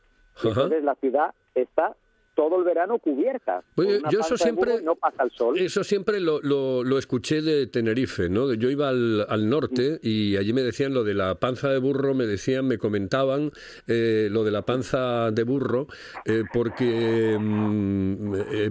Entonces 0.42 0.84
la 0.84 0.94
ciudad 0.96 1.34
está 1.54 1.96
todo 2.36 2.58
el 2.58 2.64
verano 2.64 2.98
cubierta. 3.00 3.64
con 3.74 3.86
Oye, 3.86 4.00
yo 4.12 4.20
eso 4.20 4.36
siempre- 4.36 4.80
no 4.82 4.94
pasa 4.94 5.24
el 5.24 5.30
sol. 5.32 5.58
Eso 5.58 5.82
siempre 5.82 6.20
lo, 6.20 6.40
lo- 6.42 6.84
lo 6.84 6.98
escuché 6.98 7.40
de 7.42 7.66
Tenerife, 7.66 8.28
¿no? 8.28 8.52
Yo 8.54 8.70
iba 8.70 8.90
al, 8.90 9.26
al 9.28 9.48
norte 9.48 9.98
y 10.02 10.36
allí 10.36 10.52
me 10.52 10.62
decían 10.62 10.92
lo 10.94 11.02
de 11.02 11.14
la 11.14 11.34
panza 11.36 11.70
de 11.70 11.78
burro, 11.78 12.14
me 12.14 12.26
decían, 12.26 12.66
me 12.68 12.76
comentaban 12.78 13.50
eh, 13.88 14.28
lo 14.30 14.44
de 14.44 14.50
la 14.50 14.62
panza 14.66 15.30
de 15.32 15.42
burro, 15.44 15.86
eh, 16.26 16.44
porque, 16.52 17.36
mm, 17.40 18.34
eh, 18.52 18.70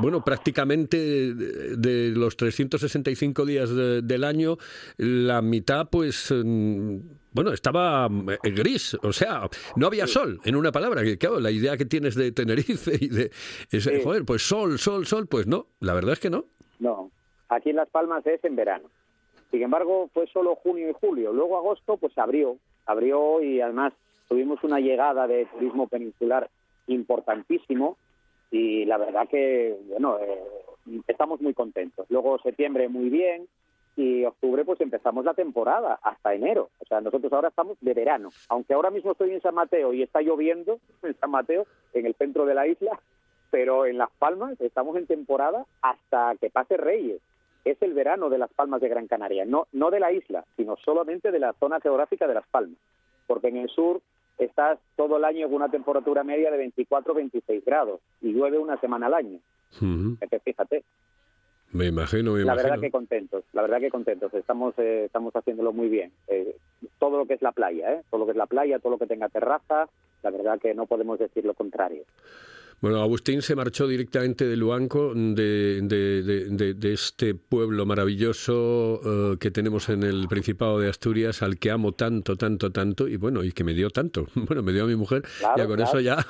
bueno, 0.00 0.24
prácticamente 0.24 0.96
de, 1.34 1.76
de 1.76 2.10
los 2.16 2.36
365 2.36 3.46
días 3.46 3.70
de- 3.74 4.02
del 4.02 4.24
año, 4.24 4.58
la 4.96 5.40
mitad, 5.40 5.88
pues... 5.88 6.32
mm, 7.34 7.36
bueno, 7.36 7.52
estaba 7.52 8.08
eh, 8.42 8.50
gris, 8.50 8.94
o 9.02 9.12
sea, 9.12 9.48
no 9.76 9.86
había 9.86 10.06
sol, 10.06 10.40
en 10.44 10.56
una 10.56 10.72
palabra, 10.72 11.02
que 11.02 11.18
claro, 11.18 11.40
la 11.40 11.50
idea 11.50 11.76
que 11.76 11.84
tienes 11.84 12.14
de 12.14 12.32
Tenerife 12.32 12.92
y 13.00 13.08
de, 13.08 13.30
es, 13.70 13.84
Sí. 13.84 13.90
joder, 14.02 14.24
pues 14.24 14.42
sol, 14.42 14.78
sol, 14.78 15.06
sol, 15.06 15.26
pues 15.26 15.46
no, 15.46 15.66
la 15.80 15.94
verdad 15.94 16.12
es 16.12 16.20
que 16.20 16.30
no. 16.30 16.44
No, 16.78 17.10
aquí 17.48 17.70
en 17.70 17.76
Las 17.76 17.88
Palmas 17.90 18.26
es 18.26 18.42
en 18.44 18.56
verano. 18.56 18.88
Sin 19.50 19.62
embargo, 19.62 20.10
fue 20.12 20.26
solo 20.28 20.56
junio 20.56 20.90
y 20.90 20.94
julio. 21.00 21.32
Luego 21.32 21.56
agosto, 21.56 21.96
pues 21.96 22.16
abrió, 22.18 22.56
abrió 22.86 23.40
y 23.42 23.60
además 23.60 23.92
tuvimos 24.28 24.62
una 24.64 24.80
llegada 24.80 25.26
de 25.28 25.46
turismo 25.46 25.86
peninsular 25.86 26.50
importantísimo 26.88 27.96
y 28.50 28.84
la 28.84 28.98
verdad 28.98 29.28
que, 29.28 29.76
bueno, 29.88 30.18
eh, 30.20 30.40
estamos 31.06 31.40
muy 31.40 31.54
contentos. 31.54 32.06
Luego 32.08 32.38
septiembre 32.38 32.88
muy 32.88 33.08
bien 33.10 33.46
y 33.96 34.24
octubre 34.24 34.64
pues 34.64 34.80
empezamos 34.80 35.24
la 35.24 35.34
temporada 35.34 35.98
hasta 36.02 36.34
enero. 36.34 36.70
O 36.80 36.84
sea, 36.86 37.00
nosotros 37.00 37.32
ahora 37.32 37.48
estamos 37.48 37.76
de 37.80 37.94
verano. 37.94 38.30
Aunque 38.48 38.74
ahora 38.74 38.90
mismo 38.90 39.12
estoy 39.12 39.30
en 39.30 39.40
San 39.40 39.54
Mateo 39.54 39.92
y 39.92 40.02
está 40.02 40.20
lloviendo 40.20 40.80
en 41.02 41.14
San 41.18 41.30
Mateo, 41.30 41.66
en 41.92 42.06
el 42.06 42.14
centro 42.14 42.44
de 42.44 42.54
la 42.54 42.66
isla, 42.66 42.98
pero 43.50 43.86
en 43.86 43.98
Las 43.98 44.10
Palmas 44.18 44.60
estamos 44.60 44.96
en 44.96 45.06
temporada 45.06 45.64
hasta 45.82 46.34
que 46.40 46.50
pase 46.50 46.76
Reyes. 46.76 47.20
Es 47.64 47.80
el 47.80 47.94
verano 47.94 48.28
de 48.28 48.38
Las 48.38 48.52
Palmas 48.52 48.80
de 48.80 48.88
Gran 48.88 49.06
Canaria, 49.06 49.46
no, 49.46 49.68
no 49.72 49.90
de 49.90 50.00
la 50.00 50.12
isla, 50.12 50.44
sino 50.56 50.76
solamente 50.84 51.30
de 51.30 51.38
la 51.38 51.54
zona 51.54 51.80
geográfica 51.80 52.26
de 52.26 52.34
Las 52.34 52.46
Palmas. 52.48 52.78
Porque 53.26 53.48
en 53.48 53.56
el 53.56 53.70
sur 53.70 54.02
estás 54.36 54.78
todo 54.96 55.16
el 55.16 55.24
año 55.24 55.46
con 55.46 55.56
una 55.56 55.70
temperatura 55.70 56.24
media 56.24 56.50
de 56.50 56.72
24-26 56.74 57.64
grados 57.64 58.00
y 58.20 58.32
llueve 58.32 58.58
una 58.58 58.78
semana 58.80 59.06
al 59.06 59.14
año. 59.14 59.38
Fíjate, 60.42 60.84
Me 61.74 61.86
imagino, 61.86 62.32
me 62.32 62.38
la 62.38 62.42
imagino. 62.44 62.62
verdad 62.62 62.80
que 62.80 62.90
contentos, 62.92 63.44
la 63.52 63.62
verdad 63.62 63.80
que 63.80 63.90
contentos. 63.90 64.32
Estamos 64.32 64.78
eh, 64.78 65.06
estamos 65.06 65.34
haciéndolo 65.34 65.72
muy 65.72 65.88
bien. 65.88 66.12
Eh, 66.28 66.56
todo 67.00 67.18
lo 67.18 67.26
que 67.26 67.34
es 67.34 67.42
la 67.42 67.50
playa, 67.50 67.94
¿eh? 67.94 68.02
todo 68.10 68.20
lo 68.20 68.26
que 68.26 68.30
es 68.30 68.36
la 68.36 68.46
playa, 68.46 68.78
todo 68.78 68.92
lo 68.92 68.98
que 68.98 69.08
tenga 69.08 69.28
terraza, 69.28 69.88
la 70.22 70.30
verdad 70.30 70.60
que 70.60 70.72
no 70.72 70.86
podemos 70.86 71.18
decir 71.18 71.44
lo 71.44 71.54
contrario. 71.54 72.04
Bueno, 72.80 73.00
Agustín 73.00 73.40
se 73.40 73.54
marchó 73.56 73.88
directamente 73.88 74.46
de 74.46 74.56
Luanco, 74.56 75.12
de, 75.14 75.80
de- 75.82 76.74
de- 76.74 76.92
este 76.92 77.34
pueblo 77.34 77.86
maravilloso 77.86 79.00
eh, 79.32 79.36
que 79.38 79.50
tenemos 79.50 79.88
en 79.88 80.02
el 80.02 80.28
Principado 80.28 80.78
de 80.78 80.88
Asturias, 80.90 81.42
al 81.42 81.58
que 81.58 81.70
amo 81.70 81.92
tanto, 81.92 82.36
tanto, 82.36 82.70
tanto, 82.72 83.08
y 83.08 83.16
bueno, 83.16 83.42
y 83.42 83.52
que 83.52 83.64
me 83.64 83.72
dio 83.74 83.90
tanto. 83.90 84.26
Bueno, 84.34 84.62
me 84.62 84.72
dio 84.72 84.84
a 84.84 84.86
mi 84.86 84.96
mujer, 84.96 85.22
Claro, 85.38 85.56
ya 85.56 85.66
con 85.66 85.80
eso 85.80 86.00
ya, 86.00 86.26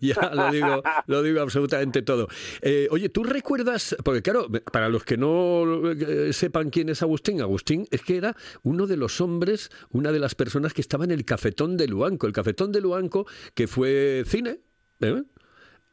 ya 0.00 0.30
lo 0.34 0.50
digo, 0.50 0.82
lo 1.06 1.22
digo 1.22 1.40
absolutamente 1.40 2.02
todo. 2.02 2.28
Eh, 2.60 2.88
oye, 2.90 3.08
¿tú 3.08 3.22
recuerdas? 3.22 3.96
Porque 4.04 4.22
claro, 4.22 4.48
para 4.72 4.88
los 4.88 5.04
que 5.04 5.16
no 5.16 5.90
eh, 5.92 6.32
sepan 6.32 6.70
quién 6.70 6.88
es 6.88 7.02
Agustín, 7.02 7.40
Agustín 7.40 7.86
es 7.90 8.02
que 8.02 8.16
era 8.16 8.36
uno 8.64 8.86
de 8.86 8.96
los 8.96 9.20
hombres, 9.20 9.70
una 9.90 10.10
de 10.12 10.18
las 10.18 10.34
personas 10.34 10.72
que 10.74 10.80
estaba 10.80 11.04
en 11.04 11.12
el 11.12 11.24
cafetón 11.24 11.76
de 11.76 11.86
Luanco, 11.86 12.26
el 12.26 12.32
cafetón 12.32 12.72
de 12.72 12.80
Luanco 12.80 13.26
que 13.54 13.68
fue 13.68 14.24
cine. 14.26 14.60
¿Eh? 15.00 15.22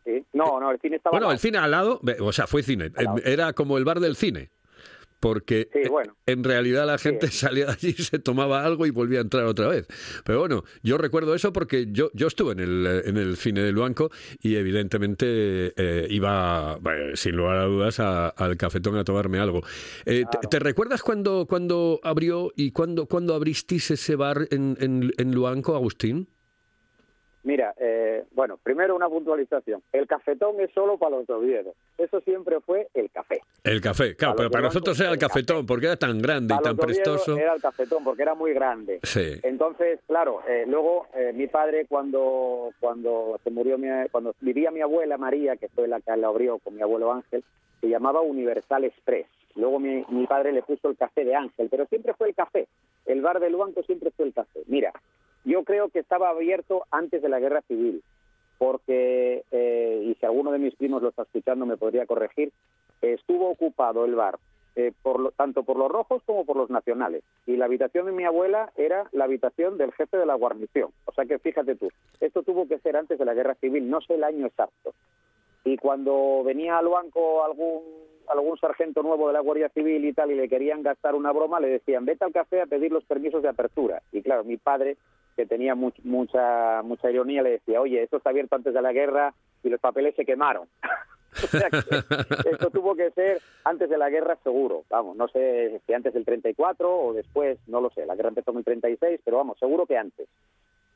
¿sí? 0.05 0.23
No, 0.33 0.59
no, 0.59 0.71
el 0.71 0.79
cine 0.79 0.97
estaba... 0.97 1.11
Bueno, 1.13 1.27
al 1.27 1.33
el 1.33 1.39
cine 1.39 1.57
al 1.57 1.71
lado, 1.71 2.01
o 2.19 2.31
sea, 2.31 2.47
fue 2.47 2.63
cine, 2.63 2.91
era 3.23 3.53
como 3.53 3.77
el 3.77 3.85
bar 3.85 3.99
del 3.99 4.15
cine. 4.15 4.51
Porque 5.17 5.69
Sí, 5.73 5.89
bueno. 5.89 6.15
en 6.27 6.43
realidad 6.43 6.85
la 6.85 6.97
gente 6.99 7.27
Sí. 7.29 7.37
salía 7.47 7.65
de 7.67 7.71
allí, 7.71 7.93
se 7.93 8.19
tomaba 8.19 8.63
algo 8.63 8.85
y 8.85 8.91
volvía 8.91 9.19
a 9.19 9.21
entrar 9.21 9.45
otra 9.45 9.67
vez. 9.69 9.87
Pero 10.23 10.39
bueno, 10.39 10.63
yo 10.83 10.97
recuerdo 10.99 11.33
eso 11.33 11.51
porque 11.51 11.87
yo, 11.89 12.11
yo 12.13 12.27
estuve 12.27 12.51
en 12.51 12.59
el, 12.59 13.01
en 13.05 13.17
el 13.17 13.35
cine 13.37 13.61
de 13.61 13.71
Luanco 13.71 14.11
y 14.41 14.55
evidentemente 14.57 15.73
eh, 15.77 16.07
iba, 16.11 16.75
bueno, 16.77 17.15
sin 17.15 17.37
lugar 17.37 17.57
a 17.57 17.63
dudas, 17.65 17.99
a- 17.99 18.27
al 18.29 18.57
cafetón 18.57 18.97
a 18.97 19.03
tomarme 19.03 19.39
algo. 19.39 19.61
Eh. 20.05 20.25
¿te, 20.51 20.59
recuerdas 20.59 21.01
cuando, 21.01 21.47
cuando 21.47 21.99
abrió 22.03 22.51
y 22.55 22.71
cuando, 22.71 23.07
cuando 23.07 23.33
abristeis 23.33 23.89
ese 23.91 24.15
bar 24.15 24.47
en, 24.51 24.77
en, 24.79 25.11
en 25.17 25.33
Luanco, 25.33 25.75
Agustín? 25.75 26.27
Mira, 27.45 27.75
eh, 27.77 28.23
bueno, 28.31 28.57
primero 28.61 28.95
una 28.95 29.07
puntualización. 29.07 29.81
El 29.93 30.07
cafetón 30.07 30.59
es 30.59 30.71
solo 30.71 30.97
para 30.97 31.17
los 31.17 31.29
oviedos. 31.29 31.75
Eso 31.95 32.19
siempre 32.21 32.59
fue 32.59 32.87
el 32.95 33.09
café. 33.11 33.39
El 33.63 33.81
café, 33.81 34.15
claro, 34.15 34.31
A 34.31 34.33
los 34.33 34.37
pero 34.41 34.51
para 34.51 34.63
nosotros 34.65 34.99
era 34.99 35.11
el 35.11 35.19
café. 35.19 35.41
cafetón, 35.41 35.65
porque 35.67 35.85
era 35.85 35.95
tan 35.95 36.19
grande 36.19 36.55
y 36.55 36.57
Para 36.57 36.69
tan 36.69 36.75
los 36.77 36.85
prestoso. 36.87 37.37
Era 37.37 37.53
el 37.53 37.61
cafetón 37.61 38.03
porque 38.03 38.23
era 38.23 38.33
muy 38.33 38.51
grande. 38.53 38.99
Sí. 39.03 39.39
Entonces, 39.43 39.99
claro, 40.07 40.41
eh, 40.47 40.65
luego 40.67 41.05
eh, 41.13 41.33
mi 41.33 41.45
padre 41.45 41.85
cuando 41.87 42.71
cuando 42.79 43.39
se 43.43 43.51
murió 43.51 43.77
mi, 43.77 43.89
cuando 44.11 44.33
vivía 44.41 44.71
mi 44.71 44.81
abuela 44.81 45.17
María, 45.17 45.55
que 45.55 45.69
fue 45.69 45.87
la 45.87 46.01
que 46.01 46.17
la 46.17 46.27
abrió 46.27 46.57
con 46.57 46.75
mi 46.75 46.81
abuelo 46.81 47.11
Ángel, 47.13 47.43
se 47.79 47.87
llamaba 47.87 48.21
Universal 48.21 48.85
Express. 48.85 49.27
Luego 49.53 49.79
mi, 49.79 50.03
mi 50.09 50.25
padre 50.25 50.51
le 50.51 50.63
puso 50.63 50.89
el 50.89 50.97
café 50.97 51.23
de 51.23 51.35
Ángel, 51.35 51.67
pero 51.69 51.85
siempre 51.85 52.15
fue 52.15 52.29
el 52.29 52.35
café. 52.35 52.67
El 53.05 53.21
bar 53.21 53.39
del 53.39 53.55
banco 53.55 53.83
siempre 53.83 54.09
fue 54.11 54.25
el 54.25 54.33
café. 54.33 54.61
Mira, 54.65 54.91
yo 55.45 55.63
creo 55.63 55.89
que 55.89 55.99
estaba 55.99 56.29
abierto 56.29 56.83
antes 56.91 57.21
de 57.21 57.29
la 57.29 57.39
guerra 57.39 57.61
civil, 57.61 58.03
porque, 58.57 59.43
eh, 59.51 60.01
y 60.05 60.15
si 60.15 60.25
alguno 60.25 60.51
de 60.51 60.59
mis 60.59 60.75
primos 60.75 61.01
lo 61.01 61.09
está 61.09 61.23
escuchando 61.23 61.65
me 61.65 61.77
podría 61.77 62.05
corregir, 62.05 62.51
estuvo 63.01 63.49
ocupado 63.49 64.05
el 64.05 64.15
bar 64.15 64.37
eh, 64.77 64.91
por 65.03 65.21
lo- 65.21 65.31
tanto 65.31 65.63
por 65.63 65.77
los 65.77 65.89
rojos 65.89 66.21
como 66.25 66.43
por 66.43 66.57
los 66.57 66.69
nacionales. 66.69 67.23
Y 67.45 67.55
la 67.55 67.63
habitación 67.63 68.07
de 68.07 68.11
mi 68.11 68.25
abuela 68.25 68.73
era 68.75 69.07
la 69.13 69.23
habitación 69.23 69.77
del 69.77 69.93
jefe 69.93 70.17
de 70.17 70.25
la 70.25 70.33
guarnición. 70.35 70.89
O 71.05 71.13
sea 71.13 71.23
que 71.25 71.39
fíjate 71.39 71.75
tú, 71.75 71.87
esto 72.19 72.43
tuvo 72.43 72.67
que 72.67 72.79
ser 72.79 72.97
antes 72.97 73.17
de 73.17 73.23
la 73.23 73.33
guerra 73.33 73.55
civil, 73.55 73.89
no 73.89 74.01
sé 74.01 74.15
el 74.15 74.25
año 74.25 74.45
exacto. 74.45 74.93
Y 75.63 75.77
cuando 75.77 76.43
venía 76.43 76.77
al 76.77 76.89
banco 76.89 77.45
algún 77.45 77.83
algún 78.27 78.57
sargento 78.57 79.01
nuevo 79.03 79.27
de 79.27 79.33
la 79.33 79.39
Guardia 79.39 79.69
Civil 79.69 80.03
y 80.03 80.11
tal 80.11 80.31
y 80.31 80.35
le 80.35 80.49
querían 80.49 80.81
gastar 80.81 81.13
una 81.13 81.31
broma, 81.31 81.59
le 81.59 81.67
decían, 81.69 82.05
vete 82.05 82.25
al 82.25 82.33
café 82.33 82.59
a 82.59 82.65
pedir 82.65 82.91
los 82.91 83.05
permisos 83.05 83.43
de 83.43 83.49
apertura. 83.49 84.01
Y 84.11 84.23
claro, 84.23 84.43
mi 84.43 84.57
padre, 84.57 84.97
que 85.35 85.45
tenía 85.45 85.75
much- 85.75 86.01
mucha 86.03 86.81
mucha 86.83 87.11
ironía, 87.11 87.41
le 87.43 87.51
decía, 87.51 87.81
oye, 87.81 88.01
esto 88.03 88.17
está 88.17 88.29
abierto 88.31 88.55
antes 88.55 88.73
de 88.73 88.81
la 88.81 88.93
guerra 88.93 89.33
y 89.63 89.69
los 89.69 89.79
papeles 89.79 90.15
se 90.15 90.25
quemaron. 90.25 90.67
Que 92.43 92.49
esto 92.51 92.69
tuvo 92.69 92.95
que 92.95 93.11
ser 93.11 93.41
antes 93.65 93.89
de 93.89 93.97
la 93.97 94.09
guerra 94.09 94.37
seguro, 94.41 94.83
vamos, 94.89 95.17
no 95.17 95.27
sé 95.27 95.81
si 95.85 95.93
antes 95.93 96.13
del 96.13 96.23
34 96.23 96.89
o 96.97 97.13
después, 97.13 97.57
no 97.67 97.81
lo 97.81 97.89
sé, 97.89 98.05
la 98.05 98.15
guerra 98.15 98.29
empezó 98.29 98.51
en 98.51 98.57
el 98.59 98.63
36, 98.63 99.19
pero 99.25 99.35
vamos, 99.37 99.59
seguro 99.59 99.85
que 99.85 99.97
antes. 99.97 100.29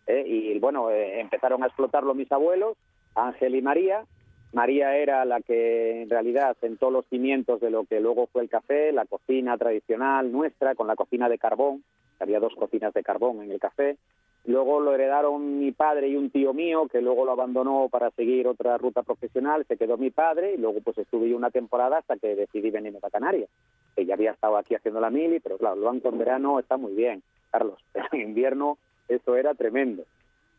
¿eh? 0.08 0.24
Y 0.26 0.58
bueno, 0.60 0.92
eh, 0.92 1.20
empezaron 1.20 1.62
a 1.64 1.66
explotarlo 1.68 2.14
mis 2.14 2.32
abuelos, 2.32 2.78
Ángel 3.16 3.54
y 3.56 3.62
María. 3.62 4.06
María 4.54 4.96
era 4.96 5.26
la 5.26 5.42
que 5.42 6.04
en 6.04 6.10
realidad 6.10 6.56
sentó 6.62 6.90
los 6.90 7.06
cimientos 7.08 7.60
de 7.60 7.70
lo 7.70 7.84
que 7.84 8.00
luego 8.00 8.28
fue 8.28 8.42
el 8.42 8.50
café, 8.50 8.94
la 8.94 9.06
cocina 9.06 9.58
tradicional 9.58 10.32
nuestra, 10.32 10.74
con 10.74 10.88
la 10.88 10.96
cocina 10.96 11.28
de 11.28 11.38
carbón, 11.38 11.84
había 12.20 12.40
dos 12.40 12.56
cocinas 12.56 12.94
de 12.94 13.04
carbón 13.04 13.44
en 13.44 13.52
el 13.52 13.60
café. 13.60 13.98
Luego 14.46 14.80
lo 14.80 14.94
heredaron 14.96 15.60
mi 15.60 15.72
padre 15.72 16.08
y 16.08 16.16
un 16.16 16.30
tío 16.30 16.54
mío, 16.54 16.88
que 16.88 17.02
luego 17.02 17.26
lo 17.26 17.32
abandonó 17.32 17.88
para 17.90 18.10
seguir 18.12 18.48
otra 18.48 18.78
ruta 18.78 19.04
profesional, 19.04 19.66
se 19.68 19.78
quedó 19.78 19.98
mi 19.98 20.10
padre 20.10 20.54
y 20.54 20.58
luego 20.58 20.80
pues 20.82 20.98
estuve 20.98 21.36
una 21.36 21.52
temporada 21.52 21.98
hasta 21.98 22.18
que 22.18 22.36
decidí 22.36 22.72
venirme 22.72 23.00
a 23.04 23.10
Canarias, 23.10 23.50
que 23.96 24.06
ya 24.06 24.16
había 24.16 24.32
estado 24.32 24.58
aquí 24.58 24.76
haciendo 24.76 25.02
la 25.02 25.10
mili, 25.10 25.40
pero 25.40 25.58
claro, 25.58 25.76
el 25.76 25.84
banco 25.84 26.10
en 26.10 26.18
verano 26.18 26.60
está 26.60 26.78
muy 26.78 26.94
bien, 26.94 27.22
Carlos, 27.52 27.80
pero 27.92 28.08
en 28.14 28.22
invierno 28.22 28.78
eso 29.08 29.36
era 29.36 29.54
tremendo. 29.54 30.04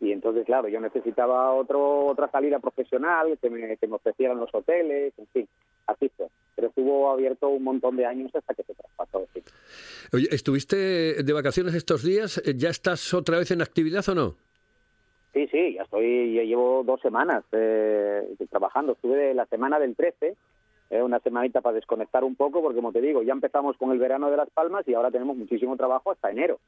Y 0.01 0.13
entonces, 0.13 0.47
claro, 0.47 0.69
yo 0.69 0.81
necesitaba 0.81 1.53
otro, 1.53 2.07
otra 2.07 2.31
salida 2.31 2.59
profesional, 2.59 3.39
que 3.41 3.51
me, 3.51 3.77
que 3.77 3.87
me 3.87 3.97
ofrecieran 3.97 4.39
los 4.39 4.55
hoteles, 4.55 5.13
en 5.19 5.27
fin, 5.27 5.49
así 5.87 6.11
fue. 6.17 6.27
Pero 6.57 6.69
estuvo 6.69 7.11
abierto 7.11 7.49
un 7.49 7.65
montón 7.65 7.97
de 7.97 8.07
años 8.07 8.31
hasta 8.35 8.55
que 8.55 8.63
se 8.63 8.75
traspasó. 8.75 9.27
sí. 9.35 9.43
Oye, 10.13 10.29
¿estuviste 10.31 11.23
de 11.23 11.33
vacaciones 11.33 11.75
estos 11.75 12.03
días? 12.03 12.43
¿Ya 12.57 12.69
estás 12.69 13.15
otra 13.15 13.39
vez 13.39 13.51
en 13.51 13.63
actividad 13.63 14.09
o 14.09 14.15
no? 14.15 14.37
Sí, 15.33 15.47
sí, 15.47 15.75
ya 15.75 15.83
estoy, 15.83 16.35
ya 16.35 16.43
llevo 16.43 16.83
dos 16.85 17.01
semanas 17.01 17.45
eh, 17.53 18.35
trabajando. 18.51 18.93
Estuve 18.93 19.17
de 19.17 19.35
la 19.35 19.47
semana 19.47 19.79
del 19.79 19.95
13, 19.95 20.37
eh, 20.91 21.03
una 21.03 21.21
semanita 21.21 21.61
para 21.61 21.77
desconectar 21.77 22.25
un 22.25 22.35
poco, 22.35 22.61
porque 22.61 22.77
como 22.77 22.93
te 22.93 23.01
digo, 23.01 23.23
ya 23.23 23.33
empezamos 23.33 23.77
con 23.77 23.93
el 23.93 23.99
verano 23.99 24.31
de 24.31 24.37
Las 24.37 24.51
Palmas 24.51 24.87
y 24.89 24.95
ahora 24.95 25.13
tenemos 25.13 25.37
muchísimo 25.37 25.77
trabajo 25.77 26.11
hasta 26.11 26.31
enero. 26.31 26.59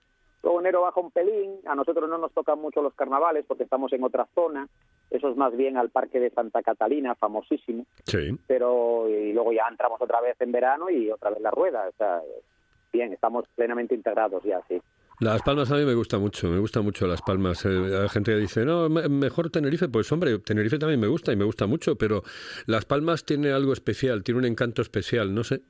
Luego 0.43 0.61
enero 0.61 0.83
baja 0.83 1.01
un 1.01 1.11
pelín, 1.11 1.61
a 1.67 1.75
nosotros 1.75 2.09
no 2.11 2.19
nos 2.19 2.33
tocan 2.33 2.59
mucho 2.61 2.83
los 2.83 2.95
carnavales 2.95 3.45
porque 3.47 3.63
estamos 3.65 3.93
en 3.93 4.03
otra 4.03 4.27
zona, 4.35 4.69
eso 5.11 5.29
es 5.29 5.37
más 5.37 5.57
bien 5.57 5.77
al 5.77 5.91
Parque 5.91 6.19
de 6.19 6.31
Santa 6.31 6.63
Catalina, 6.63 7.15
famosísimo, 7.15 7.85
Sí. 8.05 8.37
pero 8.47 9.09
y 9.09 9.33
luego 9.33 9.53
ya 9.53 9.69
entramos 9.71 10.01
otra 10.03 10.21
vez 10.21 10.41
en 10.41 10.51
verano 10.53 10.91
y 10.91 11.11
otra 11.11 11.31
vez 11.31 11.41
la 11.41 11.51
rueda, 11.51 11.87
o 11.89 11.93
sea, 11.97 12.21
bien, 12.93 13.13
estamos 13.13 13.45
plenamente 13.55 13.95
integrados 13.95 14.43
ya, 14.43 14.61
sí. 14.69 14.81
Las 15.21 15.43
Palmas 15.43 15.71
a 15.71 15.77
mí 15.77 15.85
me 15.85 15.95
gusta 15.95 16.19
mucho, 16.19 16.49
me 16.49 16.59
gusta 16.59 16.81
mucho 16.81 17.07
Las 17.07 17.23
Palmas. 17.23 17.65
Eh, 17.65 17.69
la 17.69 18.09
gente 18.09 18.37
dice, 18.37 18.65
no, 18.65 18.89
me- 18.89 19.09
mejor 19.09 19.51
Tenerife. 19.51 19.89
Pues 19.89 20.11
hombre, 20.11 20.39
Tenerife 20.41 20.79
también 20.79 20.99
me 20.99 21.07
gusta 21.07 21.33
y 21.33 21.37
me 21.37 21.45
gusta 21.45 21.67
mucho, 21.67 21.95
pero 21.97 22.23
Las 22.67 22.85
Palmas 22.87 23.25
tiene 23.25 23.53
algo 23.53 23.73
especial, 23.73 24.25
tiene 24.25 24.39
un 24.41 24.47
encanto 24.47 24.83
especial, 24.83 25.33
no 25.33 25.45
sé. 25.45 25.61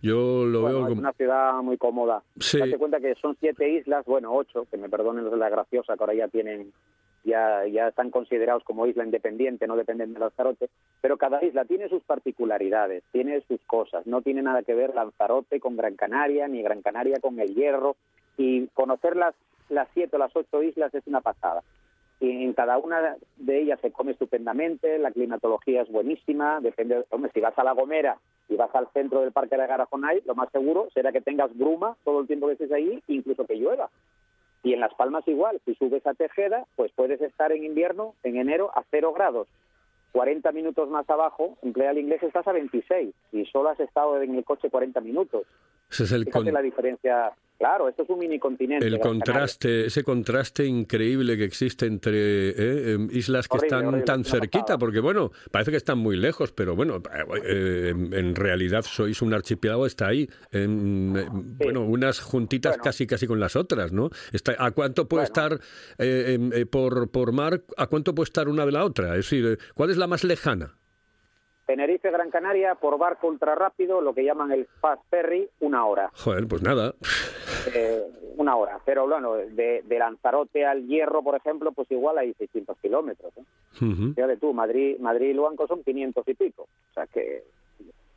Yo 0.00 0.46
lo 0.46 0.62
Bueno, 0.62 0.76
veo 0.78 0.84
es 0.84 0.88
como... 0.90 1.00
una 1.02 1.12
ciudad 1.12 1.52
muy 1.62 1.76
cómoda. 1.76 2.22
Sí. 2.38 2.58
Date 2.58 2.78
cuenta 2.78 2.98
que 3.00 3.14
son 3.16 3.36
siete 3.40 3.68
islas, 3.68 4.06
bueno, 4.06 4.32
ocho, 4.34 4.66
que 4.70 4.78
me 4.78 4.88
perdonen 4.88 5.24
los 5.24 5.32
de 5.32 5.38
la 5.38 5.50
graciosa, 5.50 5.96
que 5.96 6.02
ahora 6.02 6.14
ya 6.14 6.28
tienen, 6.28 6.72
ya, 7.24 7.66
ya 7.66 7.88
están 7.88 8.10
considerados 8.10 8.64
como 8.64 8.86
isla 8.86 9.04
independiente, 9.04 9.66
no 9.66 9.76
dependen 9.76 10.14
de 10.14 10.20
Lanzarote, 10.20 10.70
pero 11.02 11.18
cada 11.18 11.44
isla 11.44 11.66
tiene 11.66 11.90
sus 11.90 12.02
particularidades, 12.04 13.02
tiene 13.12 13.42
sus 13.48 13.60
cosas. 13.66 14.06
No 14.06 14.22
tiene 14.22 14.40
nada 14.40 14.62
que 14.62 14.74
ver 14.74 14.94
Lanzarote 14.94 15.60
con 15.60 15.76
Gran 15.76 15.96
Canaria, 15.96 16.48
ni 16.48 16.62
Gran 16.62 16.80
Canaria 16.80 17.18
con 17.20 17.38
El 17.38 17.54
Hierro, 17.54 17.96
y 18.36 18.66
conocer 18.68 19.16
las, 19.16 19.34
las 19.68 19.88
siete 19.94 20.16
o 20.16 20.18
las 20.18 20.34
ocho 20.36 20.62
islas 20.62 20.94
es 20.94 21.06
una 21.06 21.20
pasada. 21.20 21.62
Y 22.20 22.30
en 22.44 22.52
cada 22.54 22.78
una 22.78 23.16
de 23.36 23.60
ellas 23.60 23.80
se 23.80 23.90
come 23.90 24.12
estupendamente, 24.12 24.98
la 24.98 25.10
climatología 25.10 25.82
es 25.82 25.90
buenísima, 25.90 26.60
depende, 26.60 27.04
hombre, 27.10 27.30
si 27.34 27.40
vas 27.40 27.58
a 27.58 27.64
La 27.64 27.72
Gomera 27.72 28.18
y 28.48 28.56
vas 28.56 28.74
al 28.74 28.88
centro 28.92 29.20
del 29.20 29.32
Parque 29.32 29.56
de 29.56 29.66
Garajonay, 29.66 30.22
lo 30.24 30.34
más 30.34 30.50
seguro 30.52 30.88
será 30.94 31.12
que 31.12 31.20
tengas 31.20 31.54
bruma 31.56 31.96
todo 32.04 32.20
el 32.20 32.26
tiempo 32.26 32.46
que 32.46 32.52
estés 32.54 32.72
ahí, 32.72 33.02
incluso 33.08 33.44
que 33.46 33.56
llueva. 33.56 33.90
Y 34.62 34.72
en 34.72 34.80
Las 34.80 34.94
Palmas 34.94 35.26
igual, 35.28 35.60
si 35.66 35.74
subes 35.74 36.06
a 36.06 36.14
Tejeda, 36.14 36.64
pues 36.76 36.92
puedes 36.92 37.20
estar 37.20 37.52
en 37.52 37.64
invierno, 37.64 38.14
en 38.22 38.36
enero, 38.36 38.70
a 38.74 38.82
cero 38.90 39.12
grados. 39.12 39.46
40 40.12 40.52
minutos 40.52 40.88
más 40.88 41.10
abajo, 41.10 41.58
en 41.62 41.72
Playa 41.72 41.88
del 41.90 41.98
Inglés 42.04 42.22
estás 42.22 42.46
a 42.46 42.52
26 42.52 43.12
y 43.32 43.44
solo 43.46 43.70
has 43.70 43.80
estado 43.80 44.22
en 44.22 44.34
el 44.36 44.44
coche 44.44 44.70
40 44.70 45.00
minutos. 45.00 45.42
Es 45.90 46.00
el, 46.12 46.24
Fíjate 46.24 46.44
con- 46.44 46.54
la 46.54 46.62
diferencia. 46.62 47.32
Claro, 47.58 47.88
esto 47.88 48.02
es 48.02 48.10
un 48.10 48.18
mini 48.18 48.38
continente. 48.38 48.86
el 48.86 48.98
contraste, 48.98 49.86
ese 49.86 50.02
contraste 50.02 50.66
increíble 50.66 51.36
que 51.36 51.44
existe 51.44 51.86
entre 51.86 52.50
eh, 52.50 52.92
em, 52.94 53.08
islas 53.12 53.46
que 53.48 53.56
Horrible, 53.56 53.66
están 53.76 53.86
horrible, 53.86 54.04
tan 54.04 54.24
cerquita, 54.24 54.76
porque 54.76 55.00
bueno, 55.00 55.30
parece 55.52 55.70
que 55.70 55.76
están 55.76 55.98
muy 55.98 56.16
lejos, 56.16 56.52
pero 56.52 56.74
bueno, 56.74 57.00
eh, 57.44 57.90
en 57.94 58.12
en 58.12 58.34
realidad 58.34 58.82
sois 58.82 59.22
un 59.22 59.32
archipiélago, 59.34 59.86
está 59.86 60.08
ahí, 60.08 60.28
en, 60.50 61.14
eh, 61.16 61.26
bueno, 61.30 61.82
unas 61.82 62.20
juntitas 62.20 62.72
Bueno. 62.72 62.84
casi 62.84 63.06
casi 63.06 63.26
con 63.26 63.38
las 63.38 63.54
otras, 63.54 63.92
¿no? 63.92 64.10
Está, 64.32 64.56
¿A 64.58 64.72
cuánto 64.72 65.08
puede 65.08 65.28
Bueno. 65.28 65.48
estar 65.54 65.60
eh, 65.98 66.34
em, 66.34 66.52
eh, 66.52 66.66
por, 66.66 67.10
por 67.10 67.32
mar, 67.32 67.62
a 67.76 67.86
cuánto 67.86 68.14
puede 68.14 68.24
estar 68.24 68.48
una 68.48 68.66
de 68.66 68.72
la 68.72 68.84
otra? 68.84 69.10
Es 69.16 69.30
decir, 69.30 69.46
eh, 69.46 69.58
¿cuál 69.74 69.90
es 69.90 69.96
la 69.96 70.06
más 70.08 70.24
lejana? 70.24 70.76
Tenerife, 71.66 72.10
Gran 72.10 72.30
Canaria, 72.30 72.74
por 72.74 72.98
barco 72.98 73.28
ultra 73.28 73.54
rápido, 73.54 74.00
lo 74.00 74.14
que 74.14 74.24
llaman 74.24 74.52
el 74.52 74.66
fast 74.80 75.02
ferry, 75.10 75.48
una 75.60 75.86
hora. 75.86 76.10
Joder, 76.14 76.46
pues 76.46 76.62
nada. 76.62 76.94
Eh, 77.74 78.02
una 78.36 78.56
hora. 78.56 78.78
Pero 78.84 79.06
bueno, 79.08 79.34
de, 79.34 79.82
de 79.82 79.98
Lanzarote 79.98 80.66
al 80.66 80.86
Hierro, 80.86 81.22
por 81.22 81.36
ejemplo, 81.36 81.72
pues 81.72 81.90
igual 81.90 82.18
hay 82.18 82.34
600 82.34 82.76
kilómetros. 82.78 83.32
¿eh? 83.36 83.42
Ujú. 83.84 84.14
Fíjate 84.14 84.36
tú, 84.36 84.52
Madrid, 84.52 84.98
Madrid 84.98 85.30
y 85.30 85.34
Luanco 85.34 85.66
son 85.66 85.82
500 85.82 86.28
y 86.28 86.34
pico. 86.34 86.62
O 86.62 86.92
sea 86.94 87.06
que 87.06 87.44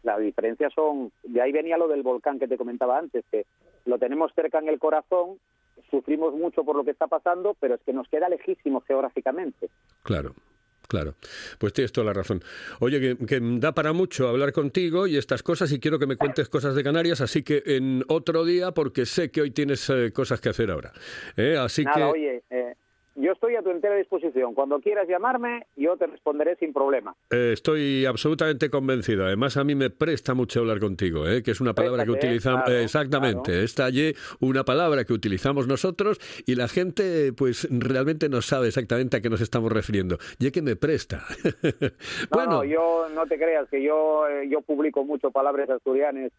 la 0.03 0.17
diferencia 0.17 0.69
son... 0.69 1.11
De 1.23 1.41
ahí 1.41 1.51
venía 1.51 1.77
lo 1.77 1.87
del 1.87 2.03
volcán 2.03 2.39
que 2.39 2.47
te 2.47 2.57
comentaba 2.57 2.97
antes, 2.97 3.25
que 3.31 3.45
lo 3.85 3.97
tenemos 3.97 4.31
cerca 4.33 4.59
en 4.59 4.69
el 4.69 4.79
corazón, 4.79 5.37
sufrimos 5.89 6.33
mucho 6.33 6.63
por 6.63 6.75
lo 6.75 6.83
que 6.83 6.91
está 6.91 7.07
pasando, 7.07 7.55
pero 7.59 7.75
es 7.75 7.81
que 7.81 7.93
nos 7.93 8.07
queda 8.09 8.29
lejísimo 8.29 8.81
geográficamente. 8.81 9.69
Claro. 10.03 10.33
Claro, 10.87 11.15
pues 11.57 11.73
tienes 11.73 11.91
toda 11.91 12.05
la 12.05 12.13
razón. 12.13 12.41
Oye, 12.79 13.01
que, 13.01 13.25
que 13.25 13.39
da 13.41 13.73
para 13.73 13.91
mucho 13.91 14.29
hablar 14.29 14.53
contigo 14.53 15.05
y 15.05 15.17
estas 15.17 15.43
cosas 15.43 15.71
y 15.73 15.79
quiero 15.79 15.99
que 15.99 16.07
me 16.07 16.15
cuentes 16.15 16.47
cosas 16.47 16.75
de 16.75 16.83
Canarias, 16.83 17.19
así 17.19 17.43
que 17.43 17.61
en 17.65 18.05
otro 18.07 18.45
día, 18.45 18.71
porque 18.71 19.05
sé 19.05 19.29
que 19.29 19.41
hoy 19.41 19.51
tienes 19.51 19.89
eh, 19.89 20.11
cosas 20.13 20.39
que 20.39 20.49
hacer 20.49 20.71
ahora. 20.71 20.93
¿eh? 21.35 21.57
Así 21.57 21.83
Nada, 21.83 21.97
que 21.97 22.03
oye, 22.03 22.43
yo 23.17 23.31
estoy 23.31 23.55
a 23.55 23.63
tu 23.63 23.71
entera 23.71 23.95
disposición. 23.95 24.53
Cuando 24.53 24.79
quieras 24.79 25.07
llamarme, 25.07 25.65
yo 25.75 25.97
te 25.97 26.05
responderé 26.05 26.55
sin 26.57 26.71
problema. 26.71 27.15
eh, 27.31 27.51
estoy 27.53 28.05
absolutamente 28.05 28.69
convencido. 28.69 29.25
Además, 29.25 29.57
a 29.57 29.63
mí 29.63 29.73
me 29.73 29.89
presta 29.89 30.35
mucho 30.35 30.59
hablar 30.59 30.79
contigo, 30.79 31.27
¿eh? 31.27 31.41
que 31.41 31.51
es 31.51 31.59
una 31.59 31.73
palabra 31.73 32.05
que 32.05 32.11
utilizamos. 32.11 32.63
claro, 32.65 32.79
exactamente, 32.79 33.51
claro. 33.51 33.63
está 33.63 33.85
allí 33.85 34.13
una 34.39 34.63
palabra 34.63 35.03
que 35.03 35.13
utilizamos 35.13 35.67
nosotros 35.67 36.19
y 36.45 36.55
la 36.55 36.67
gente, 36.67 37.33
pues 37.33 37.67
realmente 37.71 38.29
no 38.29 38.41
sabe 38.41 38.67
exactamente 38.67 39.17
a 39.17 39.21
qué 39.21 39.29
nos 39.29 39.41
estamos 39.41 39.71
refiriendo. 39.71 40.17
Y 40.39 40.45
es 40.45 40.51
que 40.51 40.61
me 40.61 40.75
presta. 40.75 41.23
No, 42.31 42.37
bueno, 42.37 42.51
no, 42.51 42.63
yo 42.63 43.07
no 43.13 43.25
te 43.25 43.37
creas 43.37 43.67
que 43.69 43.81
yo 43.81 44.27
eh, 44.27 44.47
yo 44.49 44.61
publico 44.61 45.03
mucho 45.03 45.31
palabras 45.31 45.69
asturianas. 45.69 46.31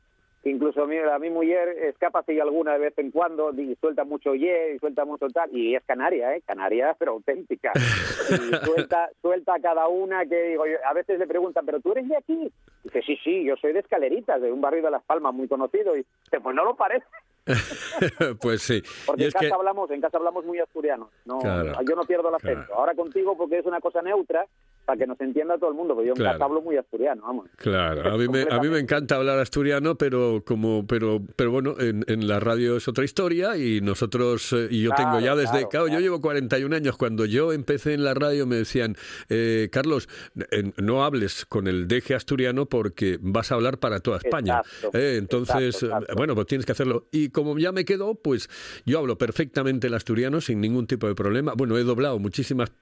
Incluso 0.45 0.87
mi, 0.87 0.97
a 0.97 1.19
mi 1.19 1.31
mujer 1.31 1.69
escapa 1.85 2.23
si 2.23 2.39
alguna 2.39 2.75
de 2.75 2.79
vez 2.79 2.95
en 2.99 3.11
cuando 3.11 3.53
y 3.53 3.75
suelta 3.81 4.05
mucho 4.05 4.35
ye 4.35 4.75
y 4.75 4.79
suelta 4.79 5.05
mucho 5.05 5.27
tal. 5.29 5.55
Y 5.55 5.75
es 5.75 5.83
canaria, 5.85 6.37
¿eh? 6.37 6.43
Canaria, 6.47 6.95
pero 6.99 7.13
auténtica. 7.13 7.73
Y 8.31 8.65
suelta, 8.67 9.09
suelta 9.23 9.55
cada 9.61 9.89
una 9.89 10.25
que 10.27 10.41
digo, 10.51 10.67
yo- 10.67 10.77
a 10.87 10.93
veces 10.93 11.19
le 11.19 11.27
preguntan, 11.27 11.65
¿pero 11.67 11.81
tú 11.81 11.93
eres 11.93 12.09
de 12.09 12.17
aquí? 12.17 12.53
Dice, 12.85 13.03
sí, 13.03 13.19
sí, 13.25 13.45
yo 13.45 13.57
soy 13.57 13.73
de 13.73 13.81
Escaleritas, 13.81 14.41
de 14.41 14.53
un 14.53 14.61
barrio 14.61 14.83
de 14.83 14.91
Las 14.91 15.03
Palmas 15.03 15.35
muy 15.35 15.49
conocido. 15.49 15.95
Y 15.97 15.99
dice, 16.25 16.41
pues 16.43 16.55
no 16.55 16.65
lo 16.65 16.77
parece. 16.77 17.07
pues 18.41 18.63
sí. 18.63 18.83
Porque 19.07 19.23
Y 19.23 19.25
en 19.25 19.29
es 19.29 19.35
casa 19.35 19.47
que 19.47 19.53
hablamos, 19.55 19.91
en 19.91 20.01
casa 20.01 20.19
hablamos 20.19 20.45
muy 20.45 20.59
asturiano. 20.61 21.11
No, 21.25 21.39
Claro, 21.39 21.73
yo 21.89 21.97
no 21.97 22.03
pierdo 22.03 22.29
el 22.29 22.35
acento. 22.35 22.67
claro. 22.67 22.75
Ahora 22.81 22.95
contigo 22.95 23.37
porque 23.37 23.59
es 23.59 23.67
una 23.67 23.81
cosa 23.81 24.03
neutra 24.03 24.47
para 24.89 25.01
que 25.01 25.07
nos 25.07 25.21
entienda 25.21 25.59
todo 25.59 25.69
el 25.69 25.77
mundo, 25.77 25.95
porque 25.95 26.09
yo 26.09 26.15
Claro. 26.15 26.43
hablo 26.43 26.63
muy 26.63 26.79
asturiano, 26.79 27.21
vamos. 27.21 27.51
Claro, 27.57 28.11
a 28.11 28.17
mí, 28.17 28.27
me, 28.27 28.47
a 28.51 28.59
mí 28.59 28.69
me 28.71 28.79
encanta 28.79 29.17
hablar 29.17 29.39
asturiano, 29.39 29.97
pero 29.99 30.43
como, 30.47 30.87
pero, 30.87 31.21
pero 31.37 31.51
bueno, 31.51 31.75
en, 31.79 32.07
en 32.09 32.27
la 32.27 32.41
radio 32.41 32.79
es 32.79 32.89
otra 32.89 33.05
historia 33.05 33.59
y 33.59 33.83
nosotros, 33.83 34.51
eh, 34.55 34.69
y 34.71 34.81
yo 34.85 34.91
Claro, 34.93 35.11
tengo 35.11 35.21
ya 35.27 35.37
desde, 35.37 35.51
claro, 35.69 35.69
claro, 35.69 35.89
yo 35.89 36.01
llevo 36.01 36.23
41 36.23 36.73
años, 36.75 36.97
cuando 36.97 37.27
yo 37.27 37.53
empecé 37.53 37.93
en 37.93 38.03
la 38.03 38.15
radio 38.15 38.47
me 38.47 38.57
decían, 38.57 38.97
eh, 39.29 39.69
Carlos, 39.71 40.09
eh, 40.53 40.73
no 40.79 41.05
hables 41.05 41.45
con 41.45 41.67
el 41.67 41.87
deje 41.87 42.15
asturiano 42.15 42.65
porque 42.65 43.19
vas 43.21 43.53
a 43.53 43.57
hablar 43.57 43.77
para 43.77 44.01
toda 44.01 44.17
España. 44.17 44.63
Exacto, 44.65 44.97
Eh, 44.99 45.17
entonces, 45.19 45.75
exacto, 45.83 45.97
exacto. 45.97 46.15
bueno, 46.17 46.35
pues 46.35 46.47
tienes 46.47 46.65
que 46.65 46.73
hacerlo. 46.73 47.09
Y 47.13 47.29
como 47.29 47.59
ya 47.59 47.73
me 47.73 47.85
quedó, 47.85 48.15
pues 48.15 48.49
yo 48.87 49.01
hablo 49.01 49.19
perfectamente 49.19 49.89
el 49.89 49.93
asturiano 49.95 50.41
sin 50.41 50.63
ningún 50.63 50.87
tipo 50.87 51.07
de 51.09 51.15
problema. 51.15 51.53
Bueno, 51.55 51.77
he 51.77 51.85
doblado 51.85 52.19
muchísimas 52.19 52.73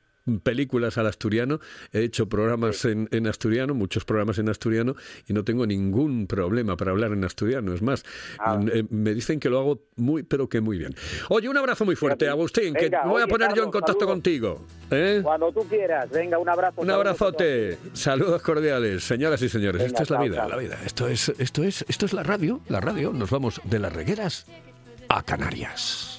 películas 0.43 0.99
al 0.99 1.07
asturiano, 1.07 1.61
he 1.93 2.01
hecho 2.03 2.29
programas 2.29 2.85
en, 2.85 3.09
en 3.13 3.27
asturiano, 3.27 3.75
muchos 3.75 4.05
programas 4.05 4.39
en 4.39 4.49
asturiano, 4.49 4.95
y 5.27 5.33
no 5.33 5.45
tengo 5.45 5.67
ningún 5.67 6.27
problema 6.27 6.77
para 6.77 6.91
hablar 6.91 7.13
en 7.13 7.25
asturiano. 7.25 7.73
Es 7.75 7.83
más, 7.83 8.05
Ah. 8.39 8.61
eh, 8.73 8.85
me 8.91 9.15
dicen 9.15 9.41
que 9.41 9.49
lo 9.49 9.59
hago 9.59 9.83
muy, 9.97 10.23
pero 10.23 10.49
que 10.49 10.61
muy 10.61 10.79
bien. 10.79 10.95
Oye, 11.29 11.49
un 11.49 11.57
abrazo 11.57 11.85
muy 11.85 11.97
fuerte. 11.97 12.29
Agustín, 12.29 12.75
que 12.75 12.85
Venga, 12.87 13.05
me 13.05 13.11
voy 13.11 13.23
a 13.23 13.27
poner 13.27 13.55
yo 13.55 13.63
en 13.65 13.71
contacto 13.71 14.01
saludos. 14.01 14.15
contigo. 14.15 14.65
¿eh? 14.91 15.21
Cuando 15.23 15.53
tú 15.53 15.67
quieras, 15.69 16.11
venga, 16.11 16.39
un 16.39 16.49
abrazo. 16.49 16.81
Un 16.81 16.91
abrazote, 16.91 17.79
saludos 17.93 18.43
cordiales, 18.43 19.05
señoras 19.05 19.41
y 19.43 19.49
señores. 19.49 19.83
Venga, 19.83 19.89
esto 19.89 20.03
es 20.03 20.11
la 20.11 20.21
vida, 20.21 20.37
chao. 20.37 20.49
la 20.49 20.57
vida. 20.57 20.79
Esto 20.85 21.09
es, 21.09 21.29
esto 21.39 21.63
es, 21.65 21.85
esto 21.89 22.07
es 22.07 22.13
la 22.13 22.23
radio, 22.23 22.61
la 22.69 22.81
radio. 22.81 23.13
Nos 23.13 23.31
vamos 23.31 23.61
de 23.65 23.79
las 23.79 23.93
regueras 23.93 24.47
a 25.09 25.23
Canarias. 25.23 26.19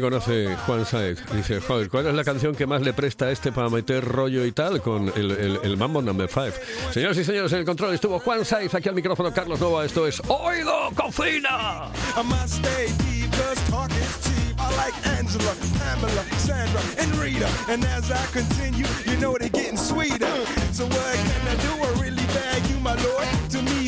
Conoce 0.00 0.56
Juan 0.66 0.84
Saez. 0.84 1.18
Dice, 1.32 1.60
joder, 1.60 1.88
¿cuál 1.88 2.06
es 2.06 2.14
la 2.14 2.24
canción 2.24 2.54
que 2.54 2.66
más 2.66 2.82
le 2.82 2.92
presta 2.92 3.26
a 3.26 3.30
este 3.30 3.52
para 3.52 3.68
meter 3.68 4.04
rollo 4.04 4.44
y 4.44 4.52
tal? 4.52 4.80
Con 4.80 5.08
el, 5.16 5.30
el, 5.30 5.60
el 5.62 5.76
Mambo 5.76 6.02
Number 6.02 6.28
5. 6.28 6.48
Señoras 6.92 7.16
y 7.18 7.24
señores, 7.24 7.52
en 7.52 7.60
el 7.60 7.64
control 7.64 7.94
estuvo 7.94 8.18
Juan 8.18 8.44
Saez, 8.44 8.74
aquí 8.74 8.88
al 8.88 8.94
micrófono 8.94 9.32
Carlos 9.32 9.60
Nova. 9.60 9.84
Esto 9.84 10.06
es 10.06 10.20
Oído 10.28 10.90
Cocina. 10.94 11.90
I 14.62 14.76
like 14.76 15.06
Angela, 15.16 15.54
Pamela, 15.78 16.22
Sandra, 16.36 16.82
and 16.98 17.14
Rita. 17.16 17.48
And 17.68 17.82
as 17.86 18.10
I 18.10 18.24
continue, 18.26 18.86
you 19.06 19.16
know 19.18 19.34
they're 19.38 19.48
getting 19.48 19.78
sweeter. 19.78 20.28
So 20.72 20.84
what 20.84 21.16
can 21.16 21.48
I 21.48 21.54
do? 21.62 21.70
To 23.50 23.62
me. 23.62 23.80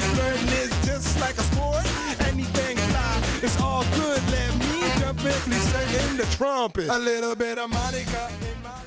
simply 5.23 5.57
singing 5.57 6.17
the 6.17 6.25
trumpet. 6.37 6.89
A 6.89 6.99
little 6.99 7.37
bit 7.37 7.57
of 7.59 7.71
Monica 7.71 8.29
in 8.41 8.63
my 8.63 8.83